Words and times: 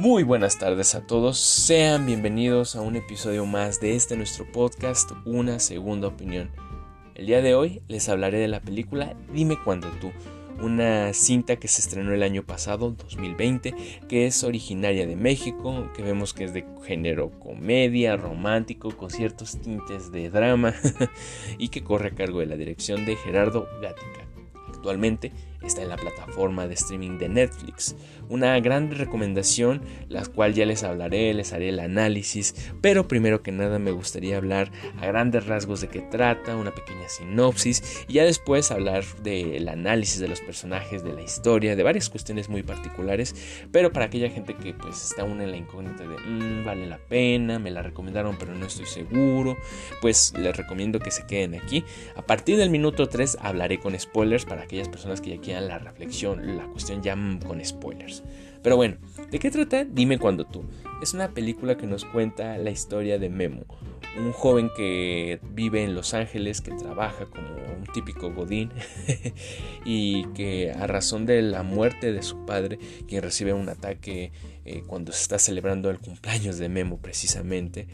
Muy 0.00 0.22
buenas 0.22 0.58
tardes 0.58 0.94
a 0.94 1.06
todos, 1.06 1.38
sean 1.38 2.06
bienvenidos 2.06 2.74
a 2.74 2.80
un 2.80 2.96
episodio 2.96 3.44
más 3.44 3.80
de 3.80 3.96
este 3.96 4.16
nuestro 4.16 4.50
podcast, 4.50 5.10
Una 5.26 5.58
Segunda 5.58 6.08
Opinión. 6.08 6.50
El 7.14 7.26
día 7.26 7.42
de 7.42 7.54
hoy 7.54 7.82
les 7.86 8.08
hablaré 8.08 8.38
de 8.38 8.48
la 8.48 8.62
película 8.62 9.14
Dime 9.30 9.58
cuando 9.62 9.88
tú, 10.00 10.10
una 10.58 11.12
cinta 11.12 11.56
que 11.56 11.68
se 11.68 11.82
estrenó 11.82 12.14
el 12.14 12.22
año 12.22 12.44
pasado, 12.44 12.92
2020, 12.92 13.74
que 14.08 14.24
es 14.24 14.42
originaria 14.42 15.06
de 15.06 15.16
México, 15.16 15.90
que 15.94 16.02
vemos 16.02 16.32
que 16.32 16.44
es 16.44 16.54
de 16.54 16.64
género 16.82 17.38
comedia, 17.38 18.16
romántico, 18.16 18.96
con 18.96 19.10
ciertos 19.10 19.60
tintes 19.60 20.10
de 20.10 20.30
drama, 20.30 20.74
y 21.58 21.68
que 21.68 21.84
corre 21.84 22.08
a 22.08 22.14
cargo 22.14 22.40
de 22.40 22.46
la 22.46 22.56
dirección 22.56 23.04
de 23.04 23.16
Gerardo 23.16 23.68
Gatica. 23.82 24.26
Actualmente 24.66 25.30
está 25.62 25.82
en 25.82 25.88
la 25.88 25.96
plataforma 25.96 26.66
de 26.66 26.74
streaming 26.74 27.18
de 27.18 27.28
Netflix. 27.28 27.96
Una 28.28 28.58
gran 28.60 28.90
recomendación, 28.90 29.82
la 30.08 30.24
cual 30.24 30.54
ya 30.54 30.64
les 30.64 30.84
hablaré, 30.84 31.34
les 31.34 31.52
haré 31.52 31.68
el 31.68 31.80
análisis, 31.80 32.54
pero 32.80 33.08
primero 33.08 33.42
que 33.42 33.52
nada 33.52 33.78
me 33.78 33.90
gustaría 33.90 34.36
hablar 34.36 34.70
a 35.00 35.06
grandes 35.06 35.46
rasgos 35.46 35.80
de 35.80 35.88
qué 35.88 36.00
trata, 36.00 36.56
una 36.56 36.72
pequeña 36.72 37.08
sinopsis 37.08 38.04
y 38.08 38.14
ya 38.14 38.24
después 38.24 38.70
hablar 38.70 39.04
del 39.22 39.68
análisis 39.68 40.20
de 40.20 40.28
los 40.28 40.40
personajes, 40.40 41.02
de 41.02 41.12
la 41.12 41.22
historia, 41.22 41.76
de 41.76 41.82
varias 41.82 42.08
cuestiones 42.08 42.48
muy 42.48 42.62
particulares, 42.62 43.34
pero 43.72 43.92
para 43.92 44.06
aquella 44.06 44.30
gente 44.30 44.54
que 44.54 44.74
pues 44.74 45.10
está 45.10 45.22
aún 45.22 45.40
en 45.40 45.50
la 45.50 45.56
incógnita 45.56 46.06
de 46.06 46.16
mm, 46.16 46.64
vale 46.64 46.86
la 46.86 46.98
pena, 46.98 47.58
me 47.58 47.70
la 47.70 47.82
recomendaron 47.82 48.36
pero 48.38 48.54
no 48.54 48.66
estoy 48.66 48.86
seguro, 48.86 49.56
pues 50.00 50.32
les 50.38 50.56
recomiendo 50.56 51.00
que 51.00 51.10
se 51.10 51.26
queden 51.26 51.54
aquí. 51.54 51.84
A 52.14 52.22
partir 52.22 52.56
del 52.56 52.70
minuto 52.70 53.08
3 53.08 53.38
hablaré 53.40 53.80
con 53.80 53.98
spoilers 53.98 54.44
para 54.44 54.62
aquellas 54.62 54.88
personas 54.88 55.20
que 55.20 55.30
ya 55.30 55.40
quieran 55.40 55.49
la 55.58 55.78
reflexión, 55.78 56.56
la 56.56 56.66
cuestión 56.66 57.02
ya 57.02 57.16
con 57.46 57.64
spoilers. 57.64 58.22
Pero 58.62 58.76
bueno, 58.76 58.96
¿de 59.30 59.38
qué 59.38 59.50
trata? 59.50 59.84
Dime 59.84 60.18
cuando 60.18 60.44
tú. 60.44 60.64
Es 61.02 61.14
una 61.14 61.30
película 61.30 61.76
que 61.76 61.86
nos 61.86 62.04
cuenta 62.04 62.58
la 62.58 62.70
historia 62.70 63.18
de 63.18 63.30
Memo, 63.30 63.64
un 64.18 64.32
joven 64.32 64.70
que 64.76 65.40
vive 65.54 65.82
en 65.82 65.94
Los 65.94 66.12
Ángeles, 66.12 66.60
que 66.60 66.72
trabaja 66.72 67.24
como 67.24 67.48
un 67.48 67.84
típico 67.94 68.30
godín 68.32 68.70
y 69.86 70.26
que 70.34 70.72
a 70.72 70.86
razón 70.86 71.24
de 71.24 71.40
la 71.40 71.62
muerte 71.62 72.12
de 72.12 72.22
su 72.22 72.44
padre, 72.44 72.78
quien 73.08 73.22
recibe 73.22 73.54
un 73.54 73.70
ataque 73.70 74.32
eh, 74.66 74.82
cuando 74.86 75.12
se 75.12 75.22
está 75.22 75.38
celebrando 75.38 75.88
el 75.88 75.98
cumpleaños 75.98 76.58
de 76.58 76.68
Memo 76.68 76.98
precisamente, 76.98 77.88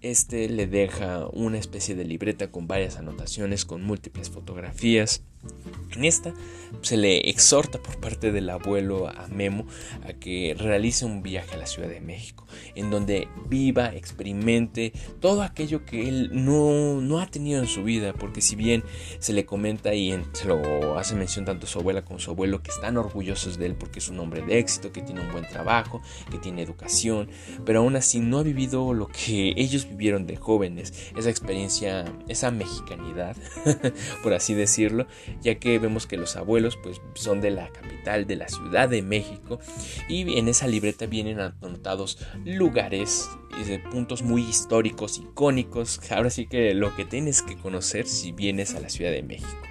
este 0.00 0.48
le 0.48 0.66
deja 0.66 1.26
una 1.26 1.58
especie 1.58 1.94
de 1.94 2.04
libreta 2.04 2.50
con 2.50 2.66
varias 2.66 2.96
anotaciones, 2.96 3.64
con 3.64 3.82
múltiples 3.82 4.30
fotografías 4.30 5.22
en 5.92 6.04
esta 6.04 6.34
se 6.82 6.96
le 6.96 7.28
exhorta 7.30 7.78
por 7.78 7.98
parte 7.98 8.32
del 8.32 8.50
abuelo 8.50 9.08
a 9.08 9.26
Memo 9.28 9.66
a 10.08 10.12
que 10.12 10.54
realice 10.58 11.04
un 11.04 11.22
viaje 11.22 11.54
a 11.54 11.58
la 11.58 11.66
Ciudad 11.66 11.88
de 11.88 12.00
México, 12.00 12.46
en 12.74 12.90
donde 12.90 13.28
viva, 13.48 13.94
experimente 13.94 14.92
todo 15.20 15.42
aquello 15.42 15.84
que 15.84 16.08
él 16.08 16.30
no, 16.32 17.00
no 17.00 17.20
ha 17.20 17.26
tenido 17.26 17.60
en 17.60 17.66
su 17.66 17.82
vida, 17.82 18.12
porque 18.12 18.40
si 18.40 18.56
bien 18.56 18.84
se 19.18 19.32
le 19.32 19.46
comenta 19.46 19.94
y 19.94 20.18
se 20.32 20.46
lo 20.46 20.98
hace 20.98 21.14
mención 21.14 21.44
tanto 21.44 21.66
su 21.66 21.78
abuela 21.78 22.04
como 22.04 22.18
su 22.18 22.30
abuelo 22.30 22.62
que 22.62 22.70
están 22.70 22.96
orgullosos 22.96 23.58
de 23.58 23.66
él 23.66 23.74
porque 23.74 23.98
es 23.98 24.08
un 24.08 24.18
hombre 24.20 24.42
de 24.42 24.58
éxito, 24.58 24.92
que 24.92 25.02
tiene 25.02 25.20
un 25.20 25.32
buen 25.32 25.46
trabajo, 25.48 26.02
que 26.30 26.38
tiene 26.38 26.62
educación, 26.62 27.28
pero 27.64 27.80
aún 27.80 27.96
así 27.96 28.20
no 28.20 28.38
ha 28.38 28.42
vivido 28.42 28.92
lo 28.94 29.08
que 29.08 29.54
ellos 29.56 29.88
vivieron 29.88 30.26
de 30.26 30.36
jóvenes, 30.36 30.92
esa 31.16 31.30
experiencia, 31.30 32.04
esa 32.28 32.50
mexicanidad, 32.50 33.36
por 34.22 34.34
así 34.34 34.54
decirlo, 34.54 35.06
ya 35.42 35.56
que 35.56 35.78
vemos 35.78 36.06
que 36.06 36.16
los 36.16 36.36
abuelos 36.36 36.76
pues 36.82 37.00
son 37.14 37.40
de 37.40 37.50
la 37.50 37.70
capital 37.70 38.26
de 38.26 38.36
la 38.36 38.48
Ciudad 38.48 38.88
de 38.88 39.02
México 39.02 39.58
y 40.08 40.38
en 40.38 40.48
esa 40.48 40.66
libreta 40.66 41.06
vienen 41.06 41.40
anotados 41.40 42.18
lugares 42.44 43.28
y 43.58 43.78
puntos 43.90 44.22
muy 44.22 44.42
históricos, 44.42 45.18
icónicos, 45.18 46.00
ahora 46.10 46.30
sí 46.30 46.46
que 46.46 46.74
lo 46.74 46.94
que 46.94 47.04
tienes 47.04 47.42
que 47.42 47.56
conocer 47.56 48.06
si 48.06 48.32
vienes 48.32 48.74
a 48.74 48.80
la 48.80 48.88
Ciudad 48.88 49.10
de 49.10 49.22
México 49.22 49.65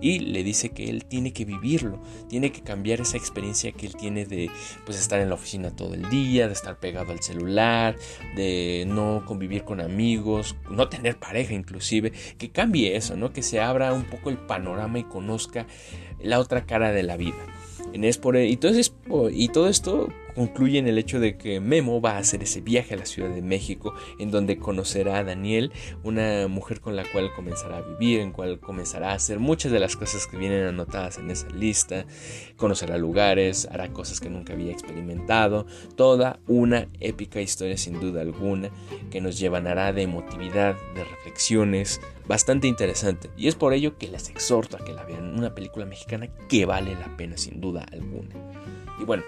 y 0.00 0.20
le 0.20 0.42
dice 0.42 0.70
que 0.70 0.88
él 0.88 1.04
tiene 1.04 1.32
que 1.32 1.44
vivirlo, 1.44 2.00
tiene 2.28 2.52
que 2.52 2.62
cambiar 2.62 3.00
esa 3.00 3.16
experiencia 3.16 3.72
que 3.72 3.86
él 3.86 3.96
tiene 3.96 4.24
de 4.24 4.50
pues 4.84 4.98
estar 4.98 5.20
en 5.20 5.28
la 5.28 5.34
oficina 5.34 5.70
todo 5.70 5.94
el 5.94 6.08
día, 6.10 6.46
de 6.46 6.52
estar 6.52 6.78
pegado 6.78 7.12
al 7.12 7.22
celular, 7.22 7.96
de 8.36 8.84
no 8.86 9.24
convivir 9.26 9.64
con 9.64 9.80
amigos, 9.80 10.56
no 10.70 10.88
tener 10.88 11.18
pareja 11.18 11.54
inclusive, 11.54 12.12
que 12.38 12.50
cambie 12.50 12.96
eso, 12.96 13.16
¿no? 13.16 13.32
Que 13.32 13.42
se 13.42 13.60
abra 13.60 13.92
un 13.92 14.04
poco 14.04 14.30
el 14.30 14.38
panorama 14.38 14.98
y 14.98 15.04
conozca 15.04 15.66
la 16.20 16.38
otra 16.38 16.66
cara 16.66 16.92
de 16.92 17.02
la 17.02 17.16
vida. 17.16 17.36
Y 17.92 19.48
todo 19.48 19.68
esto 19.68 20.08
concluye 20.40 20.78
en 20.78 20.88
el 20.88 20.96
hecho 20.96 21.20
de 21.20 21.36
que 21.36 21.60
Memo 21.60 22.00
va 22.00 22.12
a 22.12 22.18
hacer 22.18 22.42
ese 22.42 22.62
viaje 22.62 22.94
a 22.94 22.96
la 22.96 23.04
Ciudad 23.04 23.28
de 23.28 23.42
México 23.42 23.92
en 24.18 24.30
donde 24.30 24.56
conocerá 24.56 25.18
a 25.18 25.22
Daniel, 25.22 25.70
una 26.02 26.48
mujer 26.48 26.80
con 26.80 26.96
la 26.96 27.04
cual 27.04 27.30
comenzará 27.34 27.76
a 27.76 27.82
vivir, 27.82 28.20
en 28.20 28.32
cual 28.32 28.58
comenzará 28.58 29.10
a 29.10 29.16
hacer 29.16 29.38
muchas 29.38 29.70
de 29.70 29.80
las 29.80 29.96
cosas 29.96 30.26
que 30.26 30.38
vienen 30.38 30.64
anotadas 30.64 31.18
en 31.18 31.30
esa 31.30 31.50
lista, 31.50 32.06
conocerá 32.56 32.96
lugares, 32.96 33.68
hará 33.70 33.92
cosas 33.92 34.18
que 34.18 34.30
nunca 34.30 34.54
había 34.54 34.72
experimentado, 34.72 35.66
toda 35.94 36.40
una 36.46 36.88
épica 37.00 37.42
historia 37.42 37.76
sin 37.76 38.00
duda 38.00 38.22
alguna 38.22 38.70
que 39.10 39.20
nos 39.20 39.38
llevará 39.38 39.92
de 39.92 40.04
emotividad, 40.04 40.74
de 40.94 41.04
reflexiones, 41.04 42.00
bastante 42.26 42.66
interesante. 42.66 43.28
Y 43.36 43.48
es 43.48 43.56
por 43.56 43.74
ello 43.74 43.98
que 43.98 44.08
les 44.08 44.30
exhorto 44.30 44.78
a 44.78 44.84
que 44.86 44.94
la 44.94 45.04
vean, 45.04 45.38
una 45.38 45.54
película 45.54 45.84
mexicana 45.84 46.28
que 46.48 46.64
vale 46.64 46.94
la 46.94 47.14
pena 47.18 47.36
sin 47.36 47.60
duda 47.60 47.84
alguna. 47.92 48.34
Y 48.98 49.04
bueno, 49.04 49.22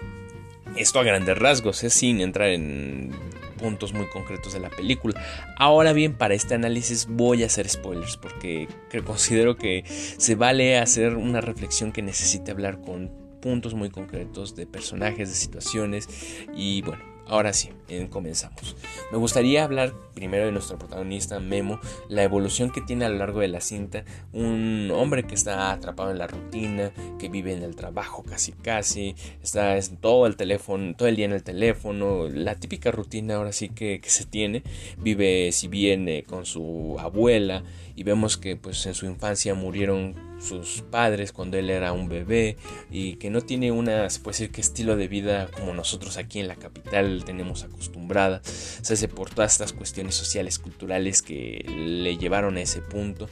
esto 0.77 0.99
a 0.99 1.03
grandes 1.03 1.37
rasgos, 1.37 1.83
es 1.83 1.93
sin 1.93 2.21
entrar 2.21 2.49
en 2.49 3.11
puntos 3.57 3.93
muy 3.93 4.07
concretos 4.07 4.53
de 4.53 4.59
la 4.59 4.69
película. 4.69 5.21
Ahora 5.57 5.93
bien, 5.93 6.13
para 6.13 6.33
este 6.33 6.55
análisis 6.55 7.07
voy 7.07 7.43
a 7.43 7.45
hacer 7.45 7.69
spoilers 7.69 8.17
porque 8.17 8.67
considero 9.05 9.55
que 9.55 9.83
se 9.85 10.35
vale 10.35 10.77
hacer 10.77 11.15
una 11.15 11.41
reflexión 11.41 11.91
que 11.91 12.01
necesite 12.01 12.51
hablar 12.51 12.81
con 12.81 13.11
puntos 13.41 13.73
muy 13.73 13.89
concretos 13.89 14.55
de 14.55 14.65
personajes, 14.65 15.29
de 15.29 15.35
situaciones 15.35 16.07
y 16.55 16.81
bueno, 16.81 17.12
Ahora 17.27 17.53
sí, 17.53 17.69
comenzamos. 18.09 18.75
Me 19.11 19.17
gustaría 19.17 19.63
hablar 19.63 19.93
primero 20.13 20.45
de 20.45 20.51
nuestro 20.51 20.77
protagonista 20.77 21.39
Memo, 21.39 21.79
la 22.09 22.23
evolución 22.23 22.69
que 22.69 22.81
tiene 22.81 23.05
a 23.05 23.09
lo 23.09 23.17
largo 23.17 23.39
de 23.39 23.47
la 23.47 23.61
cinta, 23.61 24.03
un 24.31 24.91
hombre 24.93 25.23
que 25.23 25.35
está 25.35 25.71
atrapado 25.71 26.11
en 26.11 26.17
la 26.17 26.27
rutina, 26.27 26.91
que 27.19 27.29
vive 27.29 27.53
en 27.53 27.63
el 27.63 27.75
trabajo 27.75 28.23
casi 28.23 28.51
casi, 28.51 29.15
está 29.41 29.77
todo 29.99 30.27
el 30.27 30.35
teléfono, 30.35 30.95
todo 30.95 31.07
el 31.07 31.15
día 31.15 31.25
en 31.25 31.33
el 31.33 31.43
teléfono, 31.43 32.27
la 32.29 32.55
típica 32.55 32.91
rutina 32.91 33.35
ahora 33.35 33.51
sí 33.51 33.69
que, 33.69 34.01
se 34.03 34.25
tiene, 34.25 34.63
vive 34.97 35.51
si 35.51 35.67
viene 35.67 36.23
con 36.23 36.45
su 36.45 36.97
abuela 36.99 37.63
y 37.95 38.03
vemos 38.03 38.37
que 38.37 38.55
pues 38.55 38.85
en 38.85 38.93
su 38.93 39.05
infancia 39.05 39.53
murieron 39.55 40.32
sus 40.43 40.83
padres 40.89 41.31
cuando 41.31 41.57
él 41.57 41.69
era 41.69 41.93
un 41.93 42.09
bebé 42.09 42.57
y 42.91 43.15
que 43.15 43.29
no 43.29 43.41
tiene 43.41 43.71
una, 43.71 44.09
se 44.09 44.19
puede 44.19 44.33
decir 44.33 44.51
que 44.51 44.61
estilo 44.61 44.95
de 44.95 45.07
vida 45.07 45.47
como 45.47 45.73
nosotros 45.73 46.17
aquí 46.17 46.39
en 46.39 46.47
la 46.47 46.55
capital 46.55 47.23
tenemos 47.25 47.63
acostumbrada, 47.63 48.41
se 48.43 48.93
hace 48.93 49.07
por 49.07 49.29
todas 49.29 49.53
estas 49.53 49.73
cuestiones 49.73 50.15
sociales, 50.15 50.59
culturales 50.59 51.21
que 51.21 51.63
le 51.67 52.17
llevaron 52.17 52.57
a 52.57 52.61
ese 52.61 52.81
punto. 52.81 53.29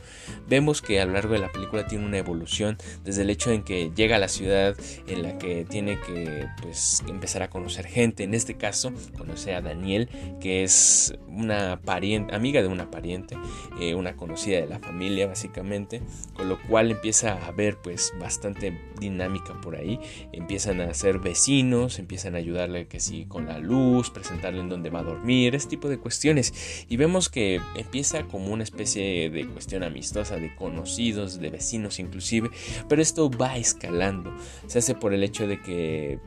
Vemos 0.47 0.81
que 0.81 1.01
a 1.01 1.05
lo 1.05 1.13
largo 1.13 1.33
de 1.33 1.39
la 1.39 1.51
película 1.51 1.87
tiene 1.87 2.05
una 2.05 2.17
evolución 2.17 2.77
desde 3.03 3.23
el 3.23 3.29
hecho 3.29 3.51
en 3.51 3.63
que 3.63 3.91
llega 3.95 4.15
a 4.15 4.19
la 4.19 4.27
ciudad 4.27 4.75
en 5.07 5.23
la 5.23 5.37
que 5.37 5.65
tiene 5.65 5.99
que 5.99 6.47
pues 6.61 7.03
empezar 7.07 7.43
a 7.43 7.49
conocer 7.49 7.85
gente, 7.87 8.23
en 8.23 8.33
este 8.33 8.55
caso 8.55 8.91
conoce 9.17 9.53
a 9.53 9.61
Daniel 9.61 10.09
que 10.39 10.63
es 10.63 11.13
una 11.27 11.79
pariente, 11.83 12.35
amiga 12.35 12.61
de 12.61 12.67
una 12.67 12.89
pariente, 12.89 13.37
eh, 13.79 13.95
una 13.95 14.15
conocida 14.15 14.61
de 14.61 14.67
la 14.67 14.79
familia 14.79 15.27
básicamente, 15.27 16.01
con 16.35 16.49
lo 16.49 16.61
cual 16.61 16.99
empieza 17.01 17.33
a 17.33 17.47
haber 17.47 17.77
pues 17.77 18.13
bastante 18.19 18.79
dinámica 18.99 19.59
por 19.59 19.75
ahí, 19.75 19.99
empiezan 20.33 20.81
a 20.81 20.93
ser 20.93 21.17
vecinos, 21.17 21.97
empiezan 21.97 22.35
a 22.35 22.37
ayudarle 22.37 22.85
que 22.85 22.99
sí 22.99 23.25
con 23.27 23.47
la 23.47 23.57
luz, 23.57 24.11
presentarle 24.11 24.59
en 24.59 24.69
dónde 24.69 24.91
va 24.91 24.99
a 24.99 25.03
dormir, 25.03 25.55
este 25.55 25.71
tipo 25.71 25.89
de 25.89 25.97
cuestiones. 25.97 26.85
Y 26.89 26.97
vemos 26.97 27.29
que 27.29 27.59
empieza 27.75 28.27
como 28.27 28.53
una 28.53 28.63
especie 28.63 29.31
de 29.31 29.47
cuestión 29.47 29.81
amistosa 29.81 30.35
de 30.35 30.53
conocidos, 30.55 31.39
de 31.39 31.49
vecinos 31.49 31.97
inclusive, 31.97 32.51
pero 32.87 33.01
esto 33.01 33.31
va 33.31 33.57
escalando, 33.57 34.31
se 34.67 34.77
hace 34.77 34.93
por 34.93 35.15
el 35.15 35.23
hecho 35.23 35.47
de 35.47 35.59
que 35.59 36.19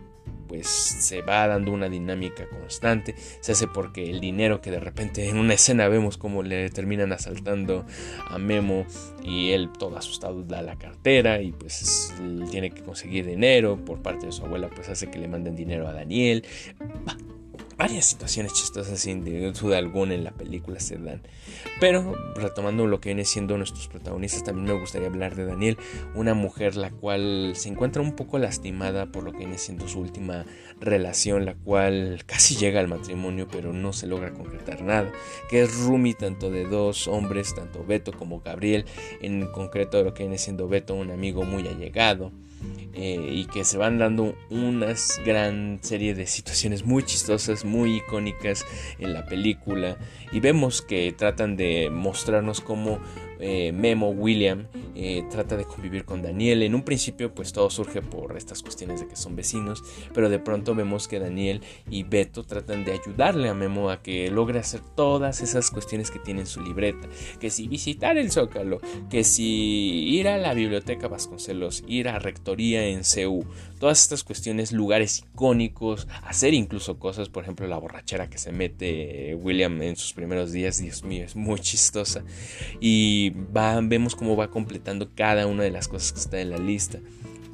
pues 0.48 0.68
se 0.68 1.22
va 1.22 1.46
dando 1.46 1.72
una 1.72 1.88
dinámica 1.88 2.48
constante, 2.48 3.14
se 3.40 3.52
hace 3.52 3.66
porque 3.66 4.10
el 4.10 4.20
dinero 4.20 4.60
que 4.60 4.70
de 4.70 4.80
repente 4.80 5.28
en 5.28 5.38
una 5.38 5.54
escena 5.54 5.88
vemos 5.88 6.16
como 6.16 6.42
le 6.42 6.70
terminan 6.70 7.12
asaltando 7.12 7.84
a 8.28 8.38
Memo 8.38 8.86
y 9.22 9.50
él 9.50 9.70
todo 9.78 9.96
asustado 9.96 10.42
da 10.42 10.62
la 10.62 10.76
cartera 10.76 11.40
y 11.40 11.52
pues 11.52 12.14
tiene 12.50 12.70
que 12.70 12.82
conseguir 12.82 13.26
dinero 13.26 13.84
por 13.84 14.02
parte 14.02 14.26
de 14.26 14.32
su 14.32 14.44
abuela 14.44 14.68
pues 14.68 14.88
hace 14.88 15.10
que 15.10 15.18
le 15.18 15.28
manden 15.28 15.56
dinero 15.56 15.88
a 15.88 15.92
Daniel 15.92 16.44
varias 17.76 18.06
situaciones 18.06 18.52
chistosas 18.52 19.00
sin 19.00 19.24
duda 19.24 19.78
alguna 19.78 20.14
en 20.14 20.24
la 20.24 20.32
película 20.32 20.80
se 20.80 20.96
dan. 20.96 21.22
Pero 21.80 22.14
retomando 22.36 22.86
lo 22.86 23.00
que 23.00 23.10
viene 23.10 23.24
siendo 23.24 23.56
nuestros 23.56 23.88
protagonistas, 23.88 24.44
también 24.44 24.66
me 24.66 24.80
gustaría 24.80 25.08
hablar 25.08 25.34
de 25.34 25.44
Daniel, 25.44 25.78
una 26.14 26.34
mujer 26.34 26.76
la 26.76 26.90
cual 26.90 27.52
se 27.56 27.68
encuentra 27.68 28.02
un 28.02 28.16
poco 28.16 28.38
lastimada 28.38 29.06
por 29.06 29.24
lo 29.24 29.32
que 29.32 29.38
viene 29.38 29.58
siendo 29.58 29.88
su 29.88 30.00
última 30.00 30.44
relación, 30.80 31.44
la 31.44 31.54
cual 31.54 32.22
casi 32.26 32.56
llega 32.56 32.80
al 32.80 32.88
matrimonio 32.88 33.48
pero 33.50 33.72
no 33.72 33.92
se 33.92 34.06
logra 34.06 34.32
concretar 34.32 34.82
nada, 34.82 35.10
que 35.48 35.62
es 35.62 35.76
Rumi 35.78 36.14
tanto 36.14 36.50
de 36.50 36.66
dos 36.66 37.08
hombres, 37.08 37.54
tanto 37.54 37.84
Beto 37.84 38.12
como 38.12 38.40
Gabriel, 38.40 38.84
en 39.20 39.46
concreto 39.46 40.02
lo 40.02 40.14
que 40.14 40.24
viene 40.24 40.38
siendo 40.38 40.68
Beto, 40.68 40.94
un 40.94 41.10
amigo 41.10 41.44
muy 41.44 41.66
allegado. 41.66 42.32
Eh, 42.96 43.28
y 43.32 43.46
que 43.46 43.64
se 43.64 43.76
van 43.76 43.99
dando 43.99 44.37
una 44.50 44.94
gran 45.25 45.81
serie 45.82 46.14
de 46.14 46.28
situaciones 46.28 46.84
muy 46.84 47.02
chistosas, 47.02 47.64
muy 47.64 47.96
icónicas 47.96 48.64
en 49.00 49.12
la 49.12 49.26
película. 49.26 49.96
Y 50.31 50.38
vemos 50.38 50.81
que 50.81 51.12
tratan 51.12 51.56
de 51.56 51.90
mostrarnos 51.90 52.61
cómo 52.61 53.00
eh, 53.46 53.73
Memo 53.73 54.08
William 54.08 54.69
eh, 54.94 55.23
trata 55.31 55.58
de 55.58 55.67
convivir 55.67 56.06
con 56.06 56.23
Daniel. 56.23 56.62
En 56.62 56.75
un 56.75 56.82
principio 56.82 57.35
pues 57.35 57.52
todo 57.52 57.69
surge 57.69 58.00
por 58.00 58.38
estas 58.38 58.62
cuestiones 58.62 59.00
de 59.00 59.06
que 59.06 59.17
son 59.17 59.37
vecinos, 59.37 59.82
pero 60.14 60.31
de 60.31 60.38
pronto 60.38 60.75
vemos 60.75 61.08
que 61.08 61.19
Daniel 61.19 61.61
y 61.91 62.05
Beto 62.05 62.44
tratan 62.44 62.87
de 62.87 62.93
ayudarle 62.93 63.50
a 63.50 63.55
Memo 63.55 63.91
a 63.91 64.00
que 64.02 64.31
logre 64.31 64.61
hacer 64.61 64.81
todas 64.81 65.43
esas 65.43 65.70
cuestiones 65.70 66.11
que 66.11 66.20
tiene 66.20 66.41
en 66.41 66.46
su 66.46 66.62
libreta, 66.62 67.06
que 67.38 67.50
si 67.50 67.69
visitar 67.69 68.17
el 68.17 68.31
Zócalo, 68.31 68.81
que 69.11 69.25
si 69.25 70.08
ir 70.08 70.26
a 70.29 70.38
la 70.38 70.55
biblioteca 70.55 71.08
Vasconcelos, 71.08 71.85
ir 71.87 72.08
a 72.08 72.19
Rectoría 72.19 72.87
en 72.87 73.05
CEU, 73.05 73.44
todas 73.79 74.00
estas 74.00 74.25
cuestiones, 74.25 74.73
lugares 74.73 75.19
icónicos, 75.19 76.08
hacer 76.23 76.55
incluso 76.55 76.99
cosas, 76.99 77.29
por 77.29 77.43
ejemplo 77.43 77.67
la 77.67 77.76
borrachera 77.76 78.31
que 78.31 78.38
se 78.38 78.52
mete 78.52 79.35
William 79.35 79.82
en 79.82 79.96
sus 79.96 80.14
primeros 80.14 80.50
días, 80.50 80.79
Dios 80.79 81.05
mío, 81.05 81.25
es 81.25 81.37
muy 81.37 81.61
chistosa. 81.61 82.25
Y 82.81 83.33
vemos 83.34 84.14
cómo 84.14 84.36
va 84.36 84.50
completando 84.50 85.10
cada 85.14 85.46
una 85.46 85.62
de 85.64 85.70
las 85.70 85.88
cosas 85.88 86.12
que 86.12 86.20
está 86.20 86.40
en 86.40 86.50
la 86.50 86.58
lista. 86.58 87.00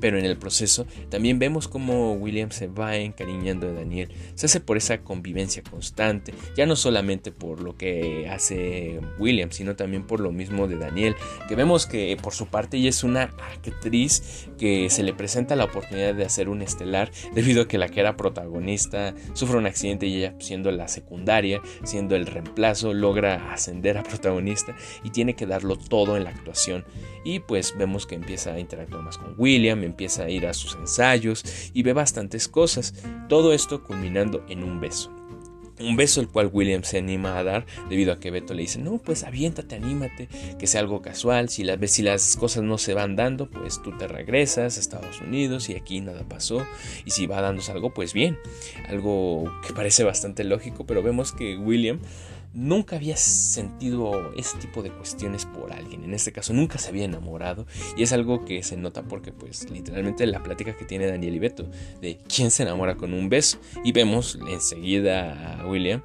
Pero 0.01 0.19
en 0.19 0.25
el 0.25 0.37
proceso 0.37 0.87
también 1.09 1.39
vemos 1.39 1.69
cómo 1.69 2.15
William 2.15 2.51
se 2.51 2.67
va 2.67 2.97
encariñando 2.97 3.67
de 3.67 3.75
Daniel. 3.75 4.09
Se 4.35 4.47
hace 4.47 4.61
por 4.61 4.77
esa 4.77 5.03
convivencia 5.03 5.63
constante, 5.63 6.35
ya 6.57 6.67
no 6.67 6.77
solamente 6.77 7.33
por 7.33 7.61
lo 7.61 7.77
que 7.77 8.29
hace 8.29 9.01
William, 9.19 9.51
sino 9.51 9.77
también 9.77 10.07
por 10.07 10.21
lo 10.21 10.33
mismo 10.33 10.69
de 10.69 10.77
Daniel, 10.77 11.17
que 11.49 11.57
vemos 11.57 11.87
que 11.87 12.17
por 12.23 12.33
su 12.33 12.47
parte 12.47 12.77
ella 12.77 12.89
es 12.89 13.05
una 13.05 13.23
actriz 13.23 14.49
que 14.59 14.91
se 14.91 15.03
le 15.03 15.15
presenta 15.15 15.57
la 15.57 15.65
oportunidad 15.65 16.15
de 16.15 16.25
hacer 16.25 16.49
un 16.49 16.63
estelar 16.63 17.11
debido 17.35 17.63
a 17.63 17.69
que 17.69 17.79
la 17.79 17.89
que 17.89 18.01
era 18.01 18.17
protagonista 18.17 19.15
sufre 19.35 19.59
un 19.59 19.67
accidente 19.67 20.07
y 20.07 20.17
ella 20.17 20.35
siendo 20.39 20.71
la 20.71 20.89
secundaria, 20.89 21.61
siendo 21.85 22.17
el 22.17 22.27
reemplazo, 22.27 22.95
logra 22.95 23.53
ascender 23.53 23.99
a 23.99 24.03
protagonista 24.03 24.77
y 25.03 25.11
tiene 25.11 25.35
que 25.35 25.47
darlo 25.47 25.77
todo 25.77 26.17
en 26.17 26.25
la 26.25 26.31
actuación. 26.31 26.85
Y 27.25 27.41
pues 27.41 27.75
vemos 27.77 28.07
que 28.07 28.15
empieza 28.15 28.53
a 28.53 28.61
interactuar 28.61 29.03
más 29.03 29.19
con 29.19 29.35
William, 29.37 29.83
empieza 29.91 30.25
a 30.25 30.31
ir 30.31 30.47
a 30.47 30.55
sus 30.55 30.75
ensayos 30.75 31.45
y 31.75 31.83
ve 31.83 31.93
bastantes 31.93 32.49
cosas. 32.49 32.95
Todo 33.29 33.53
esto 33.53 33.85
culminando 33.85 34.45
en 34.49 34.65
un 34.65 34.81
beso. 34.81 35.13
Un 35.81 35.97
beso 35.97 36.21
el 36.21 36.29
cual 36.29 36.51
William 36.53 36.85
se 36.85 36.99
anima 36.99 37.39
a 37.39 37.43
dar 37.43 37.65
debido 37.89 38.13
a 38.13 38.21
que 38.21 38.31
Beto 38.31 38.53
le 38.53 38.63
dice, 38.63 38.79
no, 38.79 38.99
pues 38.99 39.25
aviéntate, 39.25 39.77
anímate, 39.77 40.29
que 40.59 40.67
sea 40.67 40.83
algo 40.83 41.01
casual, 41.01 41.49
si 41.49 41.65
las, 41.65 41.91
si 41.91 42.03
las 42.03 42.37
cosas 42.37 42.63
no 42.63 42.77
se 42.77 42.93
van 42.93 43.17
dando, 43.17 43.49
pues 43.49 43.81
tú 43.83 43.97
te 43.97 44.07
regresas 44.07 44.77
a 44.77 44.81
Estados 44.81 45.23
Unidos 45.23 45.71
y 45.71 45.77
aquí 45.77 46.03
nada 46.03 46.23
pasó, 46.29 46.67
y 47.07 47.13
si 47.13 47.27
va 47.27 47.41
dándose 47.41 47.73
algo, 47.73 47.95
pues 47.95 48.13
bien, 48.13 48.39
algo 48.91 49.51
que 49.67 49.73
parece 49.73 50.05
bastante 50.05 50.45
lógico, 50.45 50.85
pero 50.85 51.03
vemos 51.03 51.33
que 51.33 51.57
William 51.57 51.99
nunca 52.53 52.97
había 52.97 53.17
sentido 53.17 54.33
ese 54.37 54.59
tipo 54.59 54.83
de 54.83 54.91
cuestiones 54.91 55.47
por 55.47 55.73
alguien. 55.73 56.05
En 56.05 56.15
este 56.15 56.33
caso 56.33 56.53
nunca 56.53 56.79
se 56.79 56.89
había 56.89 57.05
enamorado 57.05 57.67
y 57.97 58.03
es 58.03 58.13
algo 58.13 58.45
que 58.45 58.63
se 58.63 58.77
nota 58.77 59.03
porque 59.03 59.33
pues 59.33 59.71
literalmente 59.71 60.27
la 60.27 60.43
plática 60.43 60.77
que 60.77 60.85
tiene 60.85 61.07
Daniel 61.07 61.35
y 61.35 61.39
Beto 61.39 61.69
de 62.01 62.19
quién 62.35 62.51
se 62.51 62.63
enamora 62.63 62.97
con 62.97 63.15
un 63.15 63.29
beso 63.29 63.59
y 63.85 63.93
vemos 63.93 64.39
enseguida 64.49 65.61
a 65.61 65.67
William 65.67 66.03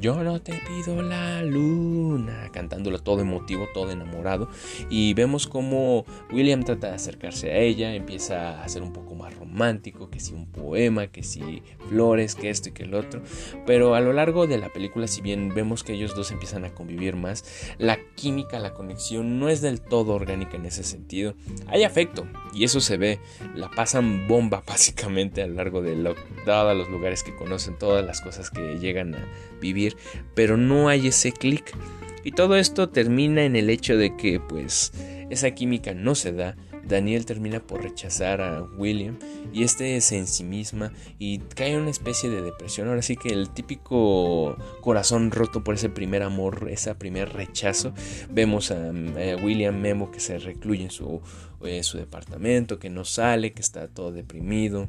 yo 0.00 0.22
no 0.22 0.40
te 0.40 0.54
pido 0.66 1.02
la 1.02 1.42
luna, 1.42 2.48
cantándolo 2.52 2.98
todo 3.00 3.20
emotivo, 3.20 3.68
todo 3.74 3.90
enamorado. 3.90 4.48
Y 4.88 5.12
vemos 5.12 5.46
como 5.46 6.06
William 6.32 6.64
trata 6.64 6.88
de 6.88 6.94
acercarse 6.94 7.52
a 7.52 7.58
ella, 7.58 7.94
empieza 7.94 8.62
a 8.62 8.68
ser 8.68 8.82
un 8.82 8.92
poco 8.92 9.14
más 9.14 9.36
romántico, 9.36 10.08
que 10.08 10.20
si 10.20 10.32
un 10.32 10.46
poema, 10.46 11.08
que 11.08 11.22
si 11.22 11.62
flores, 11.88 12.34
que 12.34 12.48
esto 12.48 12.70
y 12.70 12.72
que 12.72 12.84
el 12.84 12.94
otro. 12.94 13.22
Pero 13.66 13.94
a 13.94 14.00
lo 14.00 14.12
largo 14.12 14.46
de 14.46 14.56
la 14.56 14.70
película, 14.70 15.06
si 15.06 15.20
bien 15.20 15.52
vemos 15.54 15.84
que 15.84 15.92
ellos 15.92 16.14
dos 16.14 16.30
empiezan 16.30 16.64
a 16.64 16.74
convivir 16.74 17.16
más, 17.16 17.44
la 17.78 17.98
química, 18.14 18.58
la 18.58 18.72
conexión 18.72 19.38
no 19.38 19.50
es 19.50 19.60
del 19.60 19.82
todo 19.82 20.14
orgánica 20.14 20.56
en 20.56 20.64
ese 20.64 20.82
sentido. 20.82 21.34
Hay 21.66 21.84
afecto, 21.84 22.26
y 22.54 22.64
eso 22.64 22.80
se 22.80 22.96
ve, 22.96 23.20
la 23.54 23.70
pasan 23.70 24.26
bomba 24.26 24.62
básicamente 24.66 25.42
a 25.42 25.46
lo 25.46 25.54
largo 25.54 25.82
de 25.82 25.92
todos 26.46 26.76
los 26.76 26.88
lugares 26.88 27.22
que 27.22 27.34
conocen, 27.34 27.78
todas 27.78 28.04
las 28.04 28.22
cosas 28.22 28.50
que 28.50 28.78
llegan 28.78 29.14
a 29.14 29.26
vivir, 29.60 29.96
pero 30.34 30.56
no 30.56 30.88
hay 30.88 31.08
ese 31.08 31.32
clic. 31.32 31.76
Y 32.24 32.32
todo 32.32 32.56
esto 32.56 32.88
termina 32.88 33.44
en 33.44 33.56
el 33.56 33.70
hecho 33.70 33.96
de 33.96 34.16
que 34.16 34.38
pues 34.40 34.92
esa 35.30 35.50
química 35.52 35.94
no 35.94 36.14
se 36.14 36.32
da. 36.32 36.56
Daniel 36.84 37.26
termina 37.26 37.60
por 37.60 37.82
rechazar 37.82 38.40
a 38.40 38.62
William 38.76 39.16
y 39.52 39.62
este 39.62 39.96
es 39.96 40.10
en 40.10 40.26
sí 40.26 40.42
misma 40.42 40.92
y 41.18 41.38
cae 41.38 41.72
en 41.72 41.82
una 41.82 41.90
especie 41.90 42.28
de 42.28 42.42
depresión. 42.42 42.88
Ahora 42.88 43.02
sí 43.02 43.16
que 43.16 43.28
el 43.28 43.50
típico 43.50 44.56
corazón 44.80 45.30
roto 45.30 45.62
por 45.62 45.76
ese 45.76 45.88
primer 45.88 46.22
amor, 46.22 46.68
ese 46.70 46.94
primer 46.96 47.32
rechazo. 47.32 47.94
Vemos 48.30 48.72
a, 48.72 48.92
William 49.42 49.80
Memo 49.80 50.10
que 50.10 50.20
se 50.20 50.38
recluye 50.38 50.82
en 50.82 50.90
su, 50.90 51.20
eh, 51.64 51.82
su 51.82 51.98
departamento, 51.98 52.78
que 52.78 52.90
no 52.90 53.04
sale, 53.04 53.52
que 53.52 53.62
está 53.62 53.86
todo 53.88 54.10
deprimido 54.10 54.88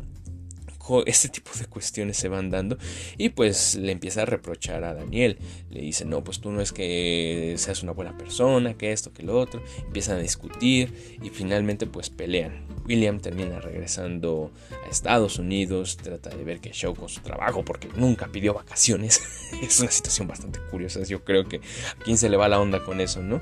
este 1.06 1.30
tipo 1.30 1.52
de 1.58 1.66
cuestiones 1.66 2.18
se 2.18 2.30
van 2.30 2.50
dando 2.50 2.78
y 3.18 3.30
pues 3.30 3.76
le 3.76 3.92
empieza 3.92 4.24
a 4.24 4.26
reprochar 4.26 4.84
a 4.84 4.94
Daniel. 4.94 5.38
Le 5.70 5.82
dice, 5.82 6.06
no, 6.06 6.24
pues 6.24 6.40
tú 6.40 6.52
no 6.52 6.62
es 6.62 6.72
que 6.72 7.56
seas 7.58 7.84
una 7.84 7.94
buena 7.94 8.18
persona, 8.18 8.76
que 8.76 8.92
esto, 8.92 9.14
que 9.14 9.24
lo 9.24 9.40
otro. 9.40 9.64
Empiezan 9.86 10.18
a 10.18 10.22
discutir 10.22 11.18
y 11.22 11.30
finalmente 11.30 11.88
pues 11.88 12.10
pelean. 12.10 12.66
William 12.86 13.20
termina 13.20 13.60
regresando 13.60 14.52
a 14.86 14.90
Estados 14.90 15.40
Unidos, 15.40 15.98
trata 15.98 16.30
de 16.30 16.44
ver 16.44 16.60
qué 16.60 16.72
show 16.72 16.94
con 16.94 17.08
su 17.08 17.22
trabajo 17.22 17.64
porque 17.64 17.88
nunca 17.96 18.28
pidió 18.28 18.54
vacaciones. 18.54 19.22
es 19.62 19.80
una 19.80 19.92
situación 19.92 20.28
bastante 20.28 20.60
curiosa, 20.70 21.02
yo 21.04 21.24
creo 21.24 21.46
que 21.46 21.58
a 21.58 22.04
quién 22.04 22.18
se 22.18 22.30
le 22.30 22.38
va 22.38 22.50
la 22.50 22.60
onda 22.60 22.84
con 22.84 23.00
eso, 23.00 23.22
¿no? 23.22 23.42